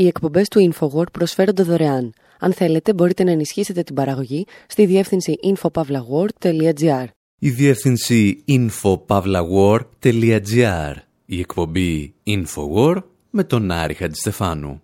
Οι 0.00 0.06
εκπομπές 0.06 0.48
του 0.48 0.72
InfoWord 0.72 1.12
προσφέρονται 1.12 1.62
δωρεάν. 1.62 2.12
Αν 2.38 2.52
θέλετε, 2.52 2.94
μπορείτε 2.94 3.24
να 3.24 3.30
ενισχύσετε 3.30 3.82
την 3.82 3.94
παραγωγή 3.94 4.46
στη 4.66 4.86
διεύθυνση 4.86 5.34
infopavlagor.gr. 5.44 7.04
Η 7.38 7.50
διεύθυνση 7.50 8.44
infopavlagor.gr. 8.48 10.94
Η 11.26 11.38
εκπομπή 11.38 12.14
InfoWord 12.26 13.02
με 13.30 13.44
τον 13.44 13.70
Άρη 13.70 13.94
Χατζηστεφάνου. 13.94 14.82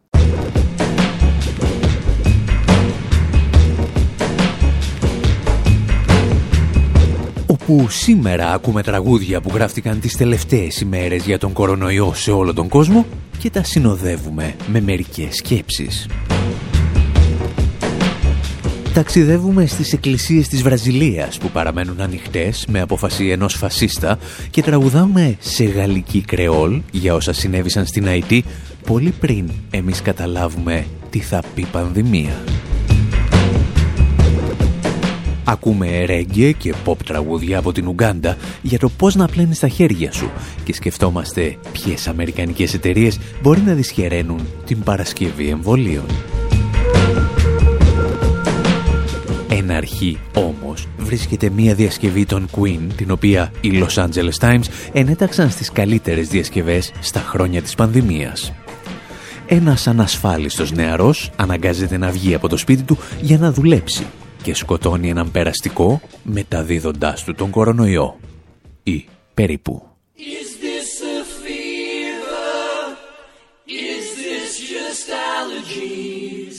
όπου 7.46 7.88
σήμερα 7.88 8.52
ακούμε 8.52 8.82
τραγούδια 8.82 9.40
που 9.40 9.50
γράφτηκαν 9.54 10.00
τις 10.00 10.16
τελευταίες 10.16 10.80
ημέρες 10.80 11.24
για 11.24 11.38
τον 11.38 11.52
κορονοϊό 11.52 12.14
σε 12.14 12.30
όλο 12.30 12.54
τον 12.54 12.68
κόσμο 12.68 13.06
και 13.38 13.50
τα 13.50 13.64
συνοδεύουμε 13.64 14.54
με 14.66 14.80
μερικές 14.80 15.36
σκέψεις. 15.36 16.06
Ταξιδεύουμε 18.94 19.66
στις 19.66 19.92
εκκλησίες 19.92 20.48
της 20.48 20.62
Βραζιλίας 20.62 21.38
που 21.38 21.50
παραμένουν 21.50 22.00
ανοιχτές 22.00 22.66
με 22.68 22.80
αποφασή 22.80 23.28
ενός 23.28 23.54
φασίστα 23.54 24.18
και 24.50 24.62
τραγουδάμε 24.62 25.36
σε 25.38 25.64
γαλλική 25.64 26.20
κρεόλ 26.20 26.80
για 26.90 27.14
όσα 27.14 27.32
συνέβησαν 27.32 27.86
στην 27.86 28.06
Αϊτή 28.06 28.44
πολύ 28.86 29.10
πριν 29.20 29.50
εμείς 29.70 30.02
καταλάβουμε 30.02 30.86
τι 31.10 31.18
θα 31.18 31.42
πει 31.54 31.66
πανδημία. 31.72 32.42
Ακούμε 35.48 36.04
ρέγγε 36.04 36.52
και 36.52 36.74
pop 36.84 36.96
τραγούδια 37.06 37.58
από 37.58 37.72
την 37.72 37.86
Ουγκάντα 37.86 38.36
για 38.62 38.78
το 38.78 38.88
πώς 38.88 39.14
να 39.14 39.26
πλένεις 39.26 39.58
τα 39.58 39.68
χέρια 39.68 40.12
σου 40.12 40.30
και 40.64 40.74
σκεφτόμαστε 40.74 41.56
ποιες 41.72 42.08
αμερικανικές 42.08 42.74
εταιρείες 42.74 43.18
μπορεί 43.42 43.60
να 43.60 43.72
δυσχεραίνουν 43.72 44.40
την 44.66 44.82
Παρασκευή 44.82 45.48
εμβολίων. 45.48 46.04
Εν 49.48 49.70
αρχή 49.70 50.18
όμως 50.34 50.88
βρίσκεται 50.98 51.50
μία 51.50 51.74
διασκευή 51.74 52.26
των 52.26 52.48
Queen 52.56 52.80
την 52.96 53.10
οποία 53.10 53.52
οι 53.60 53.70
Los 53.72 54.04
Angeles 54.04 54.38
Times 54.40 54.64
ενέταξαν 54.92 55.50
στις 55.50 55.72
καλύτερες 55.72 56.28
διασκευές 56.28 56.92
στα 57.00 57.20
χρόνια 57.20 57.62
της 57.62 57.74
πανδημίας. 57.74 58.52
Ένας 59.46 59.86
ανασφάλιστος 59.86 60.72
νεαρός 60.72 61.30
αναγκάζεται 61.36 61.96
να 61.96 62.10
βγει 62.10 62.34
από 62.34 62.48
το 62.48 62.56
σπίτι 62.56 62.82
του 62.82 62.98
για 63.20 63.38
να 63.38 63.52
δουλέψει 63.52 64.06
και 64.46 64.54
σκοτώνει 64.54 65.08
έναν 65.08 65.30
περαστικό 65.30 66.00
μεταδίδοντάς 66.22 67.24
του 67.24 67.34
τον 67.34 67.50
κορονοϊό. 67.50 68.18
Ή 68.82 69.04
περίπου. 69.34 69.82
Is 70.16 70.48
this 70.64 70.90
a 71.16 71.20
fever? 71.42 72.96
Is 73.92 74.04
this 74.24 74.50
just 74.74 75.06
allergies? 75.34 76.58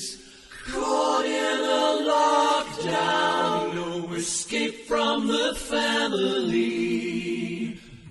Caught 0.74 1.26
in 1.48 1.60
a 1.84 1.88
lockdown, 2.14 3.62
no 3.82 3.92
escape 4.24 4.78
from 4.90 5.18
the 5.36 5.48
family. 5.72 6.76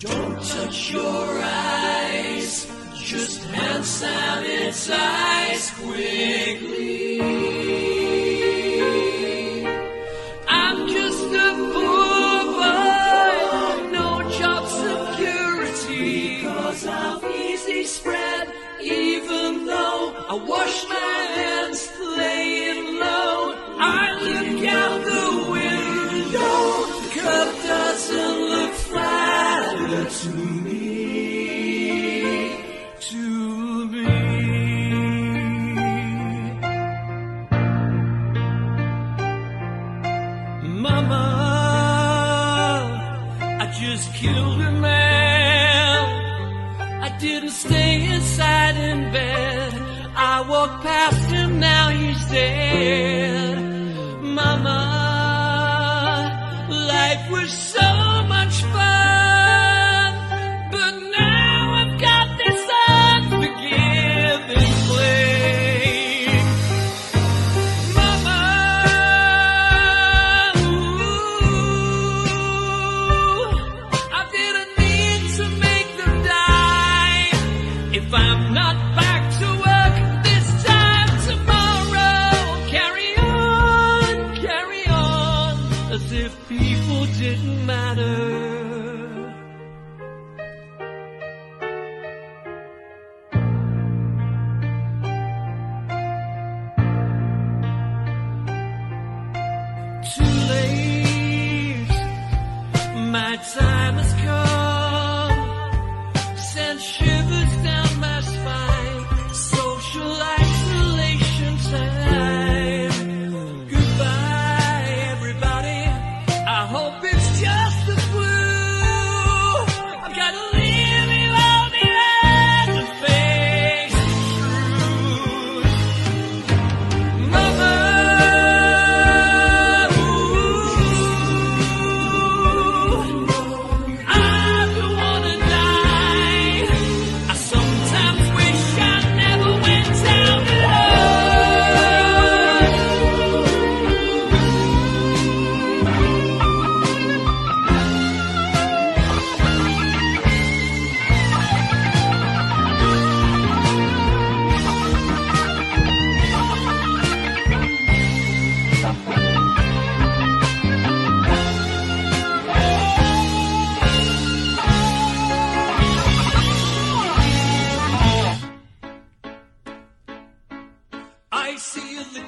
Don't 0.06 0.38
touch 0.54 0.78
your 0.96 1.26
eyes, 1.74 2.52
just 3.12 3.38
hand 3.56 3.84
sanitize 4.00 5.66
quickly. 5.80 6.75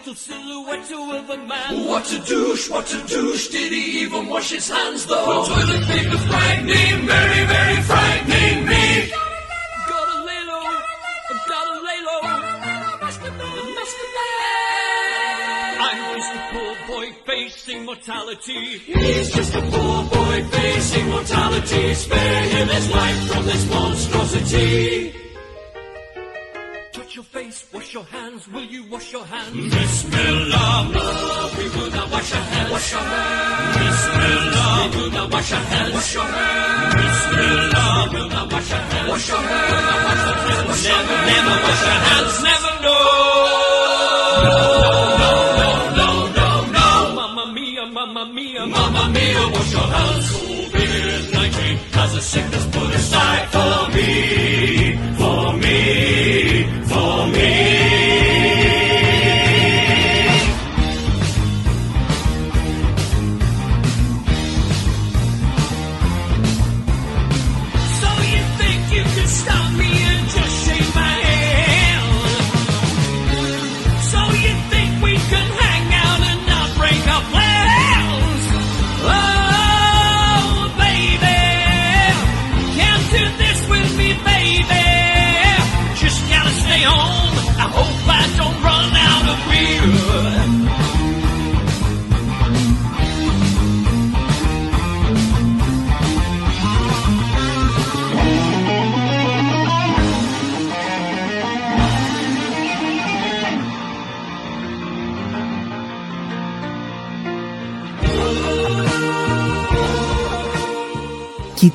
Little 0.08 0.14
silhouette 0.14 0.90
of 0.90 1.30
a 1.30 1.36
man. 1.36 1.86
What 1.86 2.12
a 2.12 2.18
douche, 2.20 2.70
what 2.70 2.94
a 2.94 3.06
douche. 3.06 3.48
Did 3.48 3.72
he 3.72 4.00
even 4.02 4.26
wash 4.28 4.50
his 4.50 4.68
hands 4.68 5.04
though? 5.06 5.44
The 5.44 5.54
toilet 5.54 5.84
paper 5.86 6.18
frightening, 6.18 7.06
very, 7.06 7.46
very 7.46 7.82
frightening 7.82 8.66
me. 8.66 9.12
Gotta 9.88 10.24
lay 10.24 10.42
low, 10.46 10.66
gotta 11.46 11.80
lay 11.88 12.00
low. 12.08 12.20
I'm 15.80 15.98
just 16.16 16.34
a 16.34 16.40
poor 16.52 16.74
boy 16.88 17.06
facing 17.26 17.84
mortality. 17.84 18.78
He's 18.78 19.30
just 19.30 19.54
a 19.54 19.60
poor 19.60 20.04
boy 20.04 20.44
facing 20.44 21.08
mortality. 21.10 21.94
Spare 21.94 22.42
him 22.44 22.68
his 22.68 22.90
life 22.90 23.32
from 23.32 23.44
this 23.44 23.70
monstrosity. 23.70 25.27
Face 27.48 27.64
wash 27.72 27.94
your 27.94 28.04
hands. 28.04 28.46
Will 28.48 28.64
you 28.64 28.84
wash 28.90 29.10
your 29.10 29.24
hands? 29.24 29.74
Bismillah. 29.74 30.90
No, 30.92 31.50
we 31.56 31.64
will 31.74 31.90
not 31.96 32.10
wash 32.12 32.32
our 32.34 32.42
hands. 32.52 32.70
Wash 32.72 32.92
your 32.92 33.00
hands. 33.00 33.76
Bismillah. 33.78 34.90
We 34.92 35.00
will 35.00 35.12
not 35.12 35.32
wash 35.32 35.52
our 35.52 35.64
hands. 35.72 35.94
Wash 35.94 36.14
your 36.14 36.24
hands. 36.24 36.94
Bismillah. 37.00 38.08
We 38.12 38.18
will 38.20 38.28
not 38.28 38.52
wash 38.52 38.70
our 38.72 38.82
hands. 38.92 39.08
Wash 39.08 39.28
your 39.30 39.38
hands. 39.38 40.28
Never, 40.88 41.16
never 41.32 41.56
wash 41.64 41.84
our 41.92 42.00
hands. 42.08 42.34
Never 42.48 42.72
no. 42.84 42.98
No, 44.44 44.56
no, 45.22 45.32
no, 45.60 45.72
no, 46.00 46.08
no, 46.38 46.48
no. 46.76 46.88
Mamma 47.18 47.44
mia, 47.54 47.84
mamma 47.96 48.24
mia, 48.36 48.66
mamma 48.66 49.04
mia, 49.08 49.42
wash 49.54 49.72
your 49.72 49.88
hands. 49.96 50.26
COVID-19 50.68 51.58
has 51.96 52.14
a 52.14 52.20
sickness 52.20 52.64
put 52.66 52.94
aside 52.94 53.48
for 53.54 53.90
me, 53.94 54.77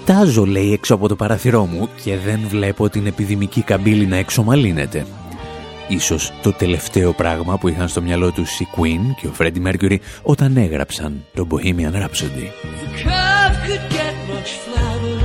Κοιτάζω, 0.05 0.45
λέει, 0.45 0.73
έξω 0.73 0.94
από 0.94 1.07
το 1.07 1.15
παραθυρό 1.15 1.65
μου 1.65 1.89
και 2.03 2.17
δεν 2.17 2.39
βλέπω 2.47 2.89
την 2.89 3.05
επιδημική 3.05 3.61
καμπύλη 3.61 4.05
να 4.05 4.15
εξομαλύνεται. 4.15 5.05
Ίσως 5.88 6.31
το 6.41 6.51
τελευταίο 6.51 7.13
πράγμα 7.13 7.57
που 7.57 7.67
είχαν 7.67 7.88
στο 7.88 8.01
μυαλό 8.01 8.31
τους 8.31 8.59
η 8.59 8.67
Queen 8.75 9.15
και 9.21 9.27
ο 9.27 9.31
Freddie 9.39 9.67
Mercury 9.67 9.97
όταν 10.21 10.57
έγραψαν 10.57 11.25
το 11.33 11.47
Bohemian 11.50 11.94
Rhapsody. 11.94 12.47
Curve 13.03 13.57
could 13.65 13.94
get 13.94 14.15
much 14.29 14.51
flatter. 14.65 15.19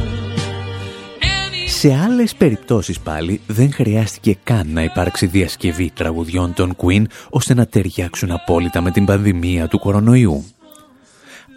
Any 1.21 1.69
Σε 1.69 1.95
άλλες 1.95 2.35
περιπτώσεις 2.35 3.01
πάλι 3.01 3.41
δεν 3.47 3.73
χρειάστηκε 3.73 4.37
καν 4.45 4.69
να 4.73 4.83
υπάρξει 4.83 5.27
διασκευή 5.27 5.91
τραγουδιών 5.95 6.55
των 6.55 6.77
Queen 6.77 7.05
ώστε 7.31 7.55
να 7.55 7.67
ταιριάξουν 7.67 8.31
απόλυτα 8.31 8.81
με 8.81 8.91
την 8.91 9.05
πανδημία 9.05 9.69
του 9.69 9.79
κορονοϊού. 9.79 10.45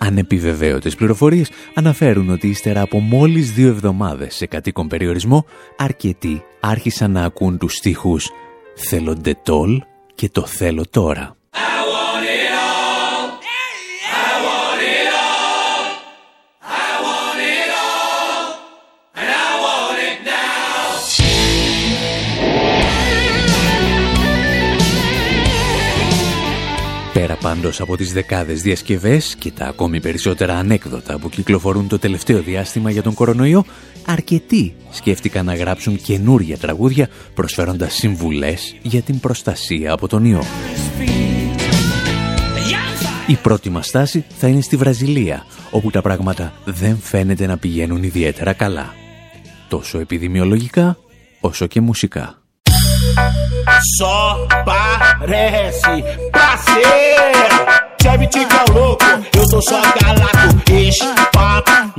Ανεπιβεβαίωτες 0.04 0.96
πληροφορίες 0.96 1.50
αναφέρουν 1.74 2.30
ότι 2.30 2.48
ύστερα 2.48 2.82
από 2.82 3.00
μόλις 3.00 3.52
δύο 3.52 3.68
εβδομάδες 3.68 4.36
σε 4.36 4.46
κατοίκον 4.46 4.88
περιορισμό, 4.88 5.46
αρκετοί 5.78 6.44
άρχισαν 6.60 7.12
να 7.12 7.24
ακούν 7.24 7.58
τους 7.58 7.74
στίχους 7.74 8.30
«Θέλω 8.76 9.16
ντετόλ» 9.16 9.82
και 10.16 10.30
«Το 10.30 10.46
θέλω 10.46 10.84
τώρα». 10.90 11.41
Πάντως 27.42 27.82
από 27.82 27.98
τις 27.98 28.14
δεκάδες 28.14 28.62
διασκευές 28.62 29.36
και 29.36 29.52
τα 29.52 29.66
ακόμη 29.66 30.00
περισσότερα 30.00 30.56
ανέκδοτα 30.56 31.20
που 31.20 31.30
κυκλοφορούν 31.30 31.88
το 31.88 32.00
τελευταίο 32.00 32.42
διάστημα 32.42 32.92
για 32.92 33.02
τον 33.02 33.14
κορονοϊό, 33.14 33.66
αρκετοί 34.06 34.74
σκέφτηκαν 34.90 35.46
να 35.46 35.56
γράψουν 35.56 36.02
καινούρια 36.02 36.58
τραγούδια 36.58 37.10
προσφέροντας 37.34 37.94
συμβουλές 37.94 38.76
για 38.82 39.02
την 39.02 39.20
προστασία 39.20 39.92
από 39.92 40.08
τον 40.08 40.26
ιό. 40.26 40.44
Η 43.28 43.36
πρώτη 43.36 43.70
μας 43.70 43.88
στάση 43.88 44.26
θα 44.38 44.48
είναι 44.48 44.62
στη 44.62 44.76
Βραζιλία, 44.76 45.46
όπου 45.72 45.90
τα 45.92 46.02
πράγματα 46.02 46.54
δεν 46.66 46.98
φαίνεται 46.98 47.46
να 47.46 47.58
πηγαίνουν 47.58 48.04
ιδιαίτερα 48.04 48.54
καλά. 48.54 48.94
Τόσο 49.68 50.00
επιδημιολογικά, 50.00 50.98
όσο 51.40 51.68
και 51.68 51.82
μουσικά. 51.82 52.41
Só 53.98 54.48
parece 54.66 56.04
ser. 56.58 57.92
Chevy 58.02 58.28
Chica 58.34 58.64
é 58.68 58.72
louco, 58.72 59.06
eu 59.36 59.46
tô 59.48 59.62
só 59.62 59.82
galaco, 59.82 60.62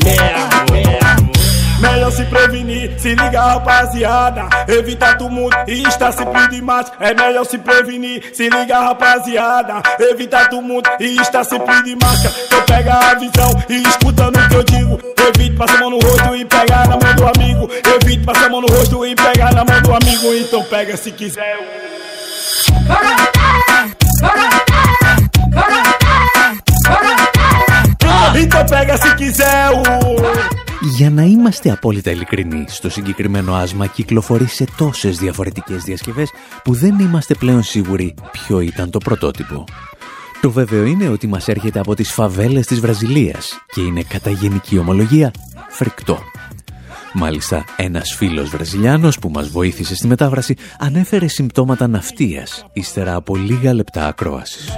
mesmo. 0.02 1.41
Melhor 1.82 2.12
se 2.12 2.24
prevenir, 2.24 2.98
se 2.98 3.08
liga 3.08 3.40
rapaziada. 3.42 4.48
Evitar 4.68 5.18
tumulto 5.18 5.56
e 5.66 5.82
estar 5.82 6.12
sempre 6.12 6.48
de 6.48 6.62
máscara 6.62 7.10
É 7.10 7.14
melhor 7.14 7.44
se 7.44 7.58
prevenir, 7.58 8.30
se 8.32 8.48
liga 8.48 8.78
rapaziada. 8.78 9.82
Evitar 9.98 10.48
tumulto 10.48 10.88
e 11.00 11.20
estar 11.20 11.44
sempre 11.44 11.82
de 11.82 11.96
máscara 11.96 12.34
Então 12.46 12.62
pega 12.62 12.94
a 12.94 13.14
visão 13.14 13.50
e 13.68 13.82
escutando 13.82 14.36
o 14.36 14.48
que 14.48 14.54
eu 14.54 14.64
digo 14.64 15.12
Evite 15.28 15.56
passar 15.56 15.76
a 15.76 15.80
mão 15.80 15.90
no 15.90 15.98
rosto 15.98 16.36
e 16.36 16.44
pegar 16.44 16.88
na 16.88 16.96
mão 16.96 17.14
do 17.14 17.40
amigo. 17.40 17.70
Evite 17.94 18.24
passar 18.24 18.46
a 18.46 18.48
mão 18.48 18.60
no 18.60 18.66
rosto 18.66 19.06
e 19.06 19.14
pegar 19.14 19.54
na 19.54 19.64
mão 19.64 19.82
do 19.82 19.94
amigo. 19.94 20.34
Então 20.34 20.64
pega 20.64 20.96
se 20.96 21.12
quiser 21.12 21.58
Então 28.44 28.66
pega 28.66 28.96
se 29.02 29.10
quiser 29.18 29.70
o 29.70 29.82
Για 30.96 31.10
να 31.10 31.22
είμαστε 31.22 31.70
απόλυτα 31.70 32.10
ειλικρινεί, 32.10 32.64
στο 32.68 32.90
συγκεκριμένο 32.90 33.54
άσμα 33.54 33.86
κυκλοφορεί 33.86 34.46
σε 34.46 34.64
τόσες 34.76 35.18
διαφορετικές 35.18 35.82
διασκευές 35.82 36.30
που 36.64 36.74
δεν 36.74 36.98
είμαστε 36.98 37.34
πλέον 37.34 37.62
σίγουροι 37.62 38.14
ποιο 38.32 38.60
ήταν 38.60 38.90
το 38.90 38.98
πρωτότυπο. 38.98 39.64
Το 40.40 40.50
βέβαιο 40.50 40.84
είναι 40.84 41.08
ότι 41.08 41.26
μας 41.26 41.48
έρχεται 41.48 41.78
από 41.78 41.94
τις 41.94 42.12
φαβέλες 42.12 42.66
της 42.66 42.80
Βραζιλίας 42.80 43.64
και 43.72 43.80
είναι 43.80 44.02
κατά 44.02 44.30
γενική 44.30 44.78
ομολογία 44.78 45.30
φρικτό. 45.68 46.18
Μάλιστα, 47.14 47.64
ένας 47.76 48.14
φίλος 48.14 48.48
Βραζιλιάνος 48.48 49.18
που 49.18 49.28
μας 49.28 49.48
βοήθησε 49.48 49.94
στη 49.94 50.06
μετάφραση 50.06 50.56
ανέφερε 50.78 51.26
συμπτώματα 51.28 51.86
ναυτίας 51.86 52.66
ύστερα 52.72 53.14
από 53.14 53.36
λίγα 53.36 53.74
λεπτά 53.74 54.06
ακρόασης. 54.06 54.68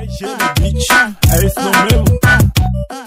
É 1.34 1.46
esse 1.46 1.60
não 1.64 1.72
mesmo? 1.88 2.14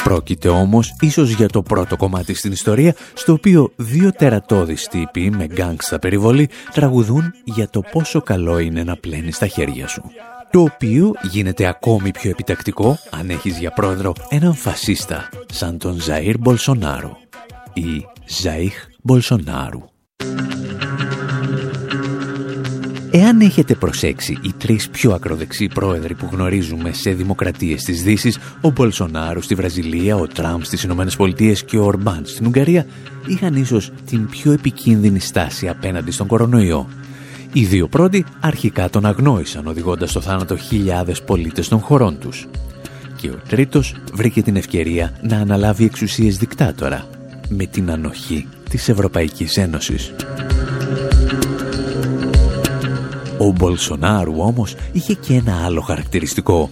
Πρόκειται 0.03 0.49
όμως 0.49 0.95
ίσως 0.99 1.29
για 1.29 1.47
το 1.47 1.61
πρώτο 1.61 1.95
κομμάτι 1.95 2.33
στην 2.33 2.51
ιστορία 2.51 2.95
στο 3.13 3.33
οποίο 3.33 3.71
δύο 3.75 4.11
τερατώδεις 4.11 4.87
τύποι 4.87 5.29
με 5.29 5.45
gangsta 5.45 5.99
περιβολή 5.99 6.49
τραγουδούν 6.73 7.33
για 7.43 7.69
το 7.69 7.81
πόσο 7.91 8.21
καλό 8.21 8.59
είναι 8.59 8.83
να 8.83 8.95
πλένεις 8.95 9.37
τα 9.37 9.47
χέρια 9.47 9.87
σου. 9.87 10.03
Το 10.51 10.61
οποίο 10.61 11.11
γίνεται 11.21 11.65
ακόμη 11.65 12.11
πιο 12.11 12.29
επιτακτικό 12.29 12.97
αν 13.09 13.29
έχεις 13.29 13.57
για 13.57 13.71
πρόεδρο 13.71 14.13
έναν 14.29 14.55
φασίστα 14.55 15.29
σαν 15.51 15.77
τον 15.77 16.01
Ζαΐρ 16.07 16.35
Μπολσονάρο 16.39 17.17
ή 17.77 18.05
Ζαΐχ 18.43 18.73
Μπολσονάρου. 19.03 19.81
Εάν 23.11 23.41
έχετε 23.41 23.75
προσέξει 23.75 24.37
οι 24.41 24.53
τρεις 24.57 24.89
πιο 24.89 25.11
ακροδεξιοί 25.11 25.67
πρόεδροι 25.73 26.13
που 26.13 26.29
γνωρίζουμε 26.31 26.91
σε 26.91 27.11
δημοκρατίες 27.11 27.83
της 27.83 28.03
Δύσης, 28.03 28.37
ο 28.61 28.69
Μπολσονάρου 28.69 29.41
στη 29.41 29.55
Βραζιλία, 29.55 30.15
ο 30.15 30.27
Τραμπ 30.27 30.61
στις 30.61 30.83
Ηνωμένες 30.83 31.15
Πολιτείες 31.15 31.63
και 31.63 31.77
ο 31.77 31.83
Ορμπάν 31.83 32.21
στην 32.25 32.45
Ουγγαρία, 32.45 32.85
είχαν 33.27 33.55
ίσως 33.55 33.91
την 34.05 34.29
πιο 34.29 34.51
επικίνδυνη 34.51 35.19
στάση 35.19 35.67
απέναντι 35.67 36.11
στον 36.11 36.27
κορονοϊό. 36.27 36.87
Οι 37.53 37.65
δύο 37.65 37.87
πρώτοι 37.87 38.25
αρχικά 38.39 38.89
τον 38.89 39.05
αγνόησαν 39.05 39.67
οδηγώντας 39.67 40.09
στο 40.09 40.21
θάνατο 40.21 40.57
χιλιάδες 40.57 41.23
πολίτες 41.23 41.67
των 41.67 41.79
χωρών 41.79 42.19
τους. 42.19 42.47
Και 43.15 43.29
ο 43.29 43.39
τρίτος 43.47 43.95
βρήκε 44.13 44.41
την 44.41 44.55
ευκαιρία 44.55 45.19
να 45.21 45.37
αναλάβει 45.37 45.85
εξουσίες 45.85 46.37
δικτάτορα 46.37 47.07
με 47.49 47.65
την 47.65 47.91
ανοχή 47.91 48.47
της 48.69 48.89
Ευρωπαϊκής 48.89 49.57
Ένωσης. 49.57 50.13
Ο 53.37 53.51
Μπολσονάρου 53.51 54.35
όμως 54.37 54.75
είχε 54.91 55.13
και 55.13 55.33
ένα 55.33 55.65
άλλο 55.65 55.81
χαρακτηριστικό. 55.81 56.69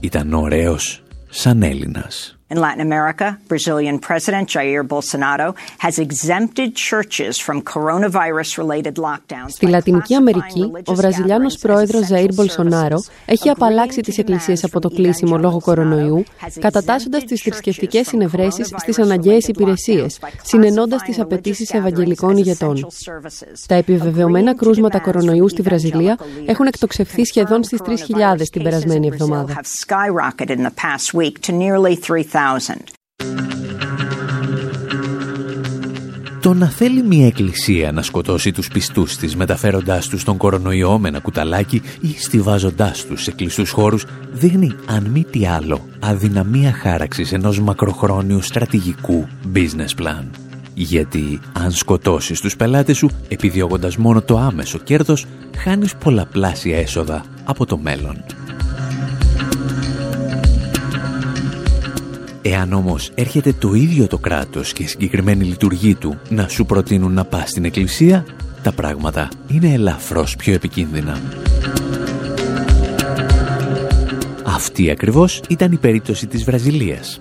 Ήταν 0.00 0.32
ωραίος 0.32 1.02
σαν 1.28 1.62
Έλληνας. 1.62 2.36
In 2.52 2.60
Latin 2.60 2.82
America, 2.92 3.26
Brazilian 3.48 3.98
President 4.08 4.46
Jair 4.54 4.82
Bolsonaro 4.92 5.48
has 5.78 5.94
exempted 5.98 6.68
churches 6.90 7.34
from 7.38 7.62
coronavirus-related 7.62 8.94
lockdowns. 8.96 9.48
Στη 9.48 9.66
Λατινική 9.66 10.14
Αμερική, 10.14 10.70
ο 10.84 10.94
Βραζιλιάνος 10.94 11.58
πρόεδρος 11.58 12.08
Ζαΐρ 12.10 12.28
Μπολσονάρο 12.34 12.96
έχει 13.26 13.48
απαλλάξει 13.48 14.00
τις 14.00 14.18
εκκλησίες 14.18 14.64
από 14.64 14.80
το 14.80 14.88
κλείσιμο 14.88 15.36
λόγω 15.38 15.60
κορονοϊού, 15.60 16.24
κατατάσσοντας 16.60 17.24
τις 17.24 17.40
θρησκευτικές 17.40 18.06
συνευρέσεις 18.06 18.72
στις 18.76 18.98
αναγκαίες 18.98 19.48
υπηρεσίες, 19.48 20.18
συνενώντας 20.42 21.02
τις 21.02 21.20
απαιτήσεις 21.20 21.72
ευαγγελικών 21.72 22.36
ηγετών. 22.36 22.86
Τα 23.66 23.74
επιβεβαιωμένα 23.74 24.54
κρούσματα 24.54 25.00
κορονοϊού 25.00 25.48
στη 25.48 25.62
Βραζιλία 25.62 26.18
έχουν 26.46 26.66
εκτοξευθεί 26.66 27.24
σχεδόν 27.24 27.64
στις 27.64 27.80
3.000 27.84 28.48
την 28.50 28.62
περασμένη 28.62 29.06
εβδομάδα. 29.06 29.60
Το 36.42 36.54
να 36.54 36.66
θέλει 36.66 37.02
μια 37.02 37.26
εκκλησία 37.26 37.92
να 37.92 38.02
σκοτώσει 38.02 38.52
τους 38.52 38.68
πιστούς 38.68 39.16
της 39.16 39.36
μεταφέροντάς 39.36 40.08
τους 40.08 40.24
τον 40.24 40.36
κορονοϊό 40.36 40.98
με 40.98 41.08
ένα 41.08 41.20
κουταλάκι 41.20 41.82
ή 42.00 42.14
στιβάζοντάς 42.18 43.04
τους 43.04 43.22
σε 43.22 43.32
κλειστούς 43.32 43.70
χώρους 43.70 44.04
δείχνει 44.32 44.74
αν 44.86 45.04
μη 45.04 45.24
τι 45.24 45.46
άλλο 45.46 45.88
αδυναμία 46.00 46.72
χάραξης 46.72 47.32
ενός 47.32 47.60
μακροχρόνιου 47.60 48.42
στρατηγικού 48.42 49.26
business 49.54 50.02
plan. 50.02 50.24
Γιατί 50.74 51.40
αν 51.52 51.70
σκοτώσεις 51.70 52.40
τους 52.40 52.56
πελάτες 52.56 52.96
σου 52.96 53.10
επιδιώκοντας 53.28 53.96
μόνο 53.96 54.22
το 54.22 54.38
άμεσο 54.38 54.78
κέρδος 54.78 55.26
χάνεις 55.56 55.96
πολλαπλάσια 55.96 56.78
έσοδα 56.78 57.24
από 57.44 57.66
το 57.66 57.78
μέλλον. 57.78 58.24
Εάν 62.42 62.72
όμως 62.72 63.10
έρχεται 63.14 63.52
το 63.52 63.74
ίδιο 63.74 64.06
το 64.06 64.18
κράτος 64.18 64.72
και 64.72 64.82
η 64.82 64.86
συγκεκριμένη 64.86 65.44
λειτουργή 65.44 65.94
του 65.94 66.18
να 66.28 66.48
σου 66.48 66.66
προτείνουν 66.66 67.12
να 67.12 67.24
πας 67.24 67.48
στην 67.48 67.64
εκκλησία, 67.64 68.24
τα 68.62 68.72
πράγματα 68.72 69.28
είναι 69.48 69.72
ελαφρώς 69.72 70.36
πιο 70.36 70.52
επικίνδυνα. 70.52 71.20
Αυτή 74.44 74.90
ακριβώς 74.90 75.42
ήταν 75.48 75.72
η 75.72 75.76
περίπτωση 75.76 76.26
της 76.26 76.44
Βραζιλίας, 76.44 77.20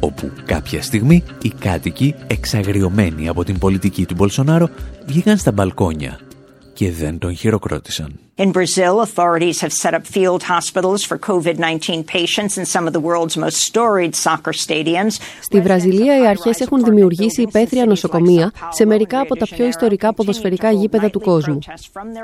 όπου 0.00 0.30
κάποια 0.44 0.82
στιγμή 0.82 1.22
οι 1.42 1.52
κάτοικοι 1.58 2.14
εξαγριωμένοι 2.26 3.28
από 3.28 3.44
την 3.44 3.58
πολιτική 3.58 4.06
του 4.06 4.14
Μπολσονάρο 4.14 4.68
βγήκαν 5.06 5.36
στα 5.36 5.52
μπαλκόνια 5.52 6.18
και 6.82 6.90
δεν 6.90 7.18
τον 7.18 7.36
χειροκρότησαν. 7.36 8.20
In 8.38 8.50
Brazil, 8.50 8.94
authorities 9.02 9.60
have 9.60 9.74
set 9.82 9.92
up 9.98 10.06
field 10.06 10.42
hospitals 10.54 11.04
for 11.08 11.18
COVID-19 11.18 12.06
patients 12.06 12.56
in 12.56 12.64
some 12.64 12.86
of 12.88 12.92
the 12.96 13.04
world's 13.08 13.36
most 13.36 13.58
storied 13.68 14.14
soccer 14.14 14.52
stadiums. 14.52 15.16
Στη 15.42 15.60
Βραζιλία, 15.60 16.22
οι 16.22 16.26
αρχές 16.26 16.60
έχουν 16.60 16.84
δημιουργήσει 16.84 17.42
υπαίθρια 17.42 17.86
νοσοκομεία 17.86 18.52
σε 18.70 18.86
μερικά 18.86 19.20
από 19.20 19.36
τα 19.36 19.46
πιο 19.46 19.66
ιστορικά 19.66 20.14
ποδοσφαιρικά 20.14 20.70
γήπεδα 20.70 21.10
του 21.10 21.20
κόσμου. 21.20 21.58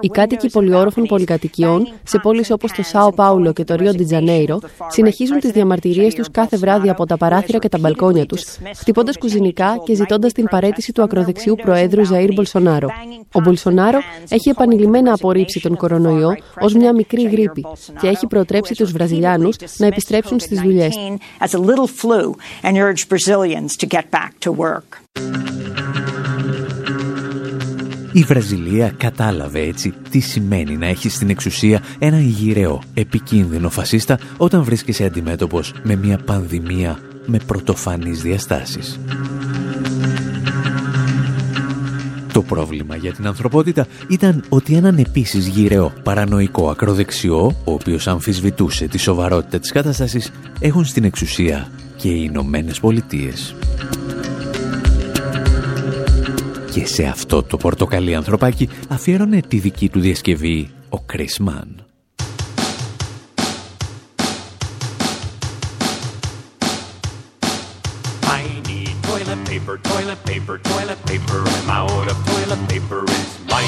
Οι 0.01 0.09
κάτοικοι 0.09 0.51
πολυόροφων 0.51 1.05
πολυκατοικιών 1.05 1.89
σε 2.03 2.19
πόλεις 2.19 2.51
όπως 2.51 2.73
το 2.73 2.83
Σάο 2.83 3.13
Πάουλο 3.13 3.53
και 3.53 3.65
το 3.65 3.75
Ρίο 3.75 3.93
Ντιτζανέιρο 3.93 4.61
συνεχίζουν 4.89 5.39
τις 5.39 5.51
διαμαρτυρίες 5.51 6.15
τους 6.15 6.31
κάθε 6.31 6.57
βράδυ 6.57 6.91
από 6.91 7.07
τα 7.07 7.17
παράθυρα 7.17 7.59
και 7.59 7.69
τα 7.69 7.79
μπαλκόνια 7.79 8.27
τους, 8.27 8.45
χτυπώντας 8.77 9.19
κουζινικά 9.19 9.81
και 9.85 9.95
ζητώντας 9.95 10.33
την 10.33 10.45
παραίτηση 10.45 10.93
του 10.93 11.03
ακροδεξιού 11.03 11.55
προέδρου 11.55 12.03
Ζαΐρ 12.03 12.31
Μπολσονάρο. 12.35 12.89
Ο 13.33 13.41
Μπολσονάρο 13.41 13.99
έχει 14.29 14.48
επανειλημμένα 14.51 15.13
απορρίψει 15.13 15.61
τον 15.61 15.77
κορονοϊό 15.77 15.97
κορονοϊό 15.99 16.37
ως 16.61 16.75
μια 16.75 16.93
μικρή 16.93 17.23
γρίπη 17.23 17.67
και 18.01 18.09
έχει 18.09 18.27
προτρέψει 18.27 18.75
τους 18.75 18.93
Βραζιλιάνους 18.93 19.57
να 19.77 19.87
επιστρέψουν 19.87 20.41
στις 20.41 20.61
δουλειές. 20.61 20.97
Η 28.13 28.21
Βραζιλία 28.23 28.95
κατάλαβε 28.97 29.61
έτσι 29.61 29.95
τι 30.11 30.21
σημαίνει 30.21 30.77
να 30.77 30.87
έχει 30.87 31.09
στην 31.09 31.31
εξουσία 31.31 31.83
ένα 31.99 32.21
γηραιό, 32.21 32.83
επικίνδυνο 32.95 33.71
φασίστα 33.71 34.19
όταν 34.37 34.63
βρίσκεσαι 34.63 35.05
αντιμέτωπος 35.05 35.75
με 35.83 35.97
μια 35.97 36.19
πανδημία 36.19 36.99
με 37.27 37.39
πρωτοφανείς 37.47 38.23
διαστάσεις. 38.23 39.01
Το 42.39 42.45
πρόβλημα 42.45 42.97
για 42.97 43.13
την 43.13 43.27
ανθρωπότητα 43.27 43.87
ήταν 44.09 44.45
ότι 44.49 44.75
έναν 44.75 44.99
επίσης 44.99 45.47
γυρεό 45.47 45.93
παρανοϊκό 46.03 46.71
ακροδεξιό, 46.71 47.57
ο 47.65 47.73
οποίος 47.73 48.09
αμφισβητούσε 48.09 48.87
τη 48.87 48.99
σοβαρότητα 48.99 49.59
της 49.59 49.73
κατάστασης, 49.73 50.33
έχουν 50.61 50.85
στην 50.85 51.05
εξουσία 51.05 51.71
και 51.97 52.09
οι 52.09 52.27
Ηνωμένες 52.29 52.81
Πολιτείες. 52.81 53.55
Και 56.73 56.87
σε 56.87 57.05
αυτό 57.05 57.43
το 57.43 57.57
πορτοκαλί 57.57 58.15
ανθρωπάκι 58.15 58.69
αφιέρωνε 58.89 59.41
τη 59.49 59.59
δική 59.59 59.89
του 59.89 60.01
διασκευή 60.01 60.71
ο 60.89 60.99
Chris 61.13 61.49
Mann. 61.49 61.88
Toilet 70.19 70.27
paper, 70.27 70.59
toilet 70.59 71.07
paper. 71.07 71.43
I'm 71.47 71.71
out 71.71 72.11
of 72.11 72.27
toilet 72.27 72.69
paper. 72.69 73.05
It's 73.05 73.39
my 73.47 73.63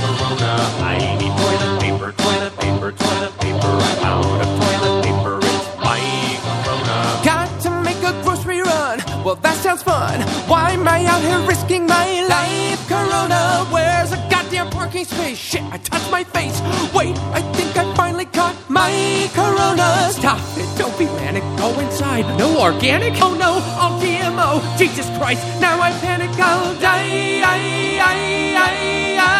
corona. 0.00 0.56
I 0.82 1.16
need 1.18 1.32
toilet 1.36 1.80
paper, 1.80 2.12
toilet 2.12 2.56
paper, 2.58 2.92
toilet 2.92 3.38
paper. 3.40 3.66
I'm 3.66 4.04
out 4.04 4.40
of 4.40 4.48
toilet 4.60 5.04
paper. 5.04 5.38
It's 5.42 5.76
my 5.78 6.00
corona. 6.44 7.20
Got 7.24 7.60
to 7.62 7.70
make 7.82 8.02
a 8.02 8.12
grocery 8.22 8.60
run. 8.62 9.00
Well, 9.24 9.36
that 9.36 9.56
sounds 9.56 9.82
fun. 9.82 10.20
Why 10.48 10.70
am 10.72 10.86
I 10.86 11.04
out 11.06 11.22
here 11.22 11.40
risking 11.48 11.86
my 11.86 12.26
life? 12.28 12.88
Corona, 12.88 13.66
where's 13.70 14.12
a 14.12 14.16
goddamn 14.30 14.70
parking 14.70 15.04
space? 15.04 15.38
Shit, 15.38 15.62
I 15.72 15.78
touched 15.78 16.10
my 16.10 16.24
face. 16.24 16.60
Wait, 16.94 17.16
I 17.32 17.40
think 17.54 17.76
I 17.76 17.94
finally 17.94 18.26
caught 18.26 18.56
my 18.76 19.30
corona. 19.32 19.88
Stop 20.12 20.40
it, 20.60 20.68
don't 20.78 20.96
be 20.98 21.06
manic. 21.18 21.44
Go 21.56 21.68
inside. 21.80 22.26
No 22.42 22.48
organic? 22.60 23.14
Oh 23.26 23.34
no, 23.44 23.52
all 23.80 23.94
GMO. 24.02 24.48
Jesus 24.76 25.08
Christ, 25.16 25.42
now 25.64 25.80
I 25.80 25.90
panic. 26.04 26.32
I'll 26.48 26.74
die. 26.78 27.40
I, 27.54 27.60
I, 28.12 28.18
I, 28.66 28.74
I. 29.30 29.36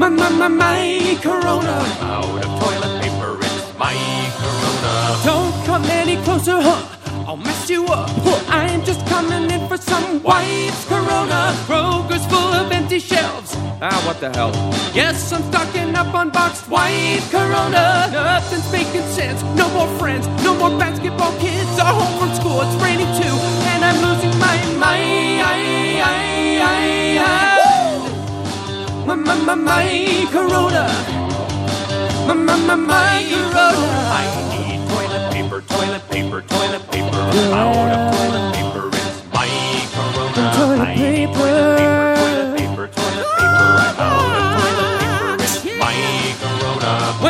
My, 0.00 0.08
my, 0.08 0.28
my, 0.40 0.48
my 0.48 1.18
corona. 1.26 1.76
Out 2.14 2.44
of 2.46 2.52
toilet 2.60 2.94
paper, 3.02 3.32
it's 3.46 3.68
my 3.82 3.96
corona. 4.40 4.94
Don't 5.28 5.56
come 5.68 5.84
any 6.00 6.16
closer, 6.24 6.58
huh? 6.68 6.97
I'll 7.28 7.36
mess 7.36 7.68
you 7.68 7.84
up. 7.84 8.08
I'm 8.48 8.82
just 8.86 9.06
coming 9.06 9.50
in 9.50 9.68
for 9.68 9.76
some 9.76 10.22
wipes. 10.22 10.86
Corona, 10.86 11.52
Kroger's 11.66 12.24
full 12.24 12.54
of 12.60 12.72
empty 12.72 12.98
shelves. 12.98 13.54
Ah, 13.82 14.02
what 14.06 14.18
the 14.18 14.30
hell? 14.30 14.50
Yes, 14.94 15.30
I'm 15.30 15.42
stocking 15.52 15.94
up 15.94 16.14
on 16.14 16.30
boxed 16.30 16.66
white 16.70 17.20
Corona. 17.30 18.08
Nothing's 18.10 18.72
making 18.72 19.06
sense. 19.12 19.42
No 19.60 19.68
more 19.74 19.88
friends, 19.98 20.26
no 20.42 20.54
more 20.56 20.70
basketball 20.78 21.32
kids 21.38 21.78
are 21.78 21.92
home 21.92 22.18
from 22.18 22.34
school. 22.34 22.62
It's 22.62 22.82
raining 22.82 23.12
too, 23.20 23.36
and 23.72 23.84
I'm 23.84 24.00
losing 24.00 24.32
my 24.40 24.56
mind. 24.80 25.18
My, 29.06 29.16
my, 29.16 29.34
my, 29.44 29.54
my 29.54 30.26
Corona. 30.32 30.88
My, 32.26 32.32
my, 32.32 32.56
my, 32.56 32.74
my 32.74 33.22
Corona. 33.52 34.47
Toilet 35.38 35.62
paper, 35.62 35.62
toilet 35.62 36.10
paper, 36.10 36.42
toilet 36.42 36.90
paper. 36.90 37.16
Out 37.54 37.92
of 37.94 38.10
toilet 38.18 38.54
paper, 38.54 38.88
it's 38.92 39.22
my 39.32 39.46
Corona. 39.94 40.50
Toilet 40.58 40.96
paper. 40.96 41.32
Toilet 41.38 42.58
paper, 42.58 42.86
toilet 42.88 43.28
paper, 43.38 43.70
I'm 43.78 44.00
out 44.00 44.02
of 44.02 44.02
toilet 44.02 44.58
paper. 44.58 44.67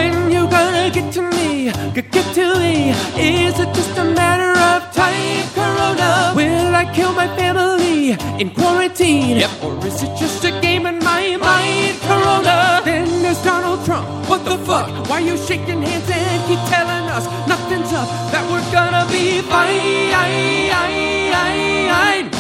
It's 0.01 0.15
my 0.15 0.15
Corona. 0.15 0.29
When 0.29 0.33
you 0.33 0.49
gonna 0.49 0.91
get 0.91 1.13
to 1.15 1.23
me? 1.23 1.73
Get 1.95 2.13
to 2.13 2.59
me? 2.59 2.91
Is 3.17 3.59
it 3.59 3.75
just 3.75 3.99
a 3.99 4.05
matter 4.05 4.53
of 4.71 4.93
time, 4.95 5.47
Corona? 5.55 6.33
Will 6.37 6.75
I 6.75 6.85
kill 6.95 7.13
my 7.13 7.29
family 7.37 8.17
in 8.41 8.51
quarantine? 8.51 9.39
Yep. 9.39 9.51
Or 9.63 9.87
is 9.87 10.03
it 10.03 10.17
just 10.19 10.45
a 10.45 10.51
game 10.61 10.87
in 10.87 10.99
my 11.01 11.37
mind, 11.37 11.97
Corona? 12.03 12.81
Then 12.85 13.23
there's 13.23 13.43
Donald 13.43 13.85
Trump. 13.85 14.07
What 14.29 14.45
the 14.45 14.59
fuck? 14.59 14.89
Why 15.09 15.21
you 15.21 15.37
shaking 15.37 15.83
hands 15.83 16.11
and 16.11 16.41
keep 16.49 16.63
telling 16.71 17.07
us 17.17 17.25
nothing's 17.49 17.93
up? 17.93 18.09
That 18.33 18.45
we're 18.51 18.71
gonna 18.73 19.07
be 19.11 19.41
fine. 19.43 20.09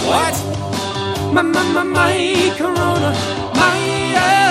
What? 0.09 0.35
My, 1.35 1.43
my, 1.43 1.63
my, 1.75 1.83
my 1.83 2.55
Corona. 2.57 3.11
My, 3.55 3.99
Αν 4.17 4.48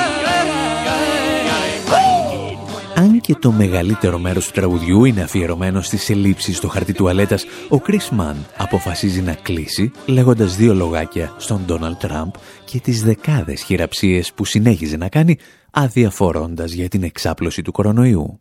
και 3.28 3.36
το 3.36 3.52
μεγαλύτερο 3.52 4.20
μέρος 4.20 4.46
του 4.46 4.52
τραγουδιού 4.52 5.06
είναι 5.06 5.22
αφιερωμένο 5.22 5.82
στις 5.82 6.10
ελλείψεις 6.10 6.58
στο 6.58 6.68
χαρτί 6.68 6.94
τουαλέτας, 6.94 7.46
ο 7.70 7.82
Chris 7.88 8.20
Mann 8.20 8.36
αποφασίζει 8.58 9.22
να 9.22 9.34
κλείσει 9.34 9.92
λέγοντας 10.06 10.56
δύο 10.56 10.74
λογάκια 10.74 11.34
στον 11.38 11.62
Ντόναλτ 11.66 11.98
Τραμπ 12.00 12.34
και 12.66 12.80
τις 12.80 13.04
δεκάδες 13.04 13.62
χειραψίες 13.62 14.32
που 14.34 14.46
συνέχιζε 14.46 14.98
να 14.98 15.10
κάνει 15.10 15.38
αδιαφορώντας 15.72 16.72
για 16.72 16.88
την 16.88 17.04
εξάπλωση 17.04 17.62
του 17.62 17.72
κορονοϊού. 17.72 18.40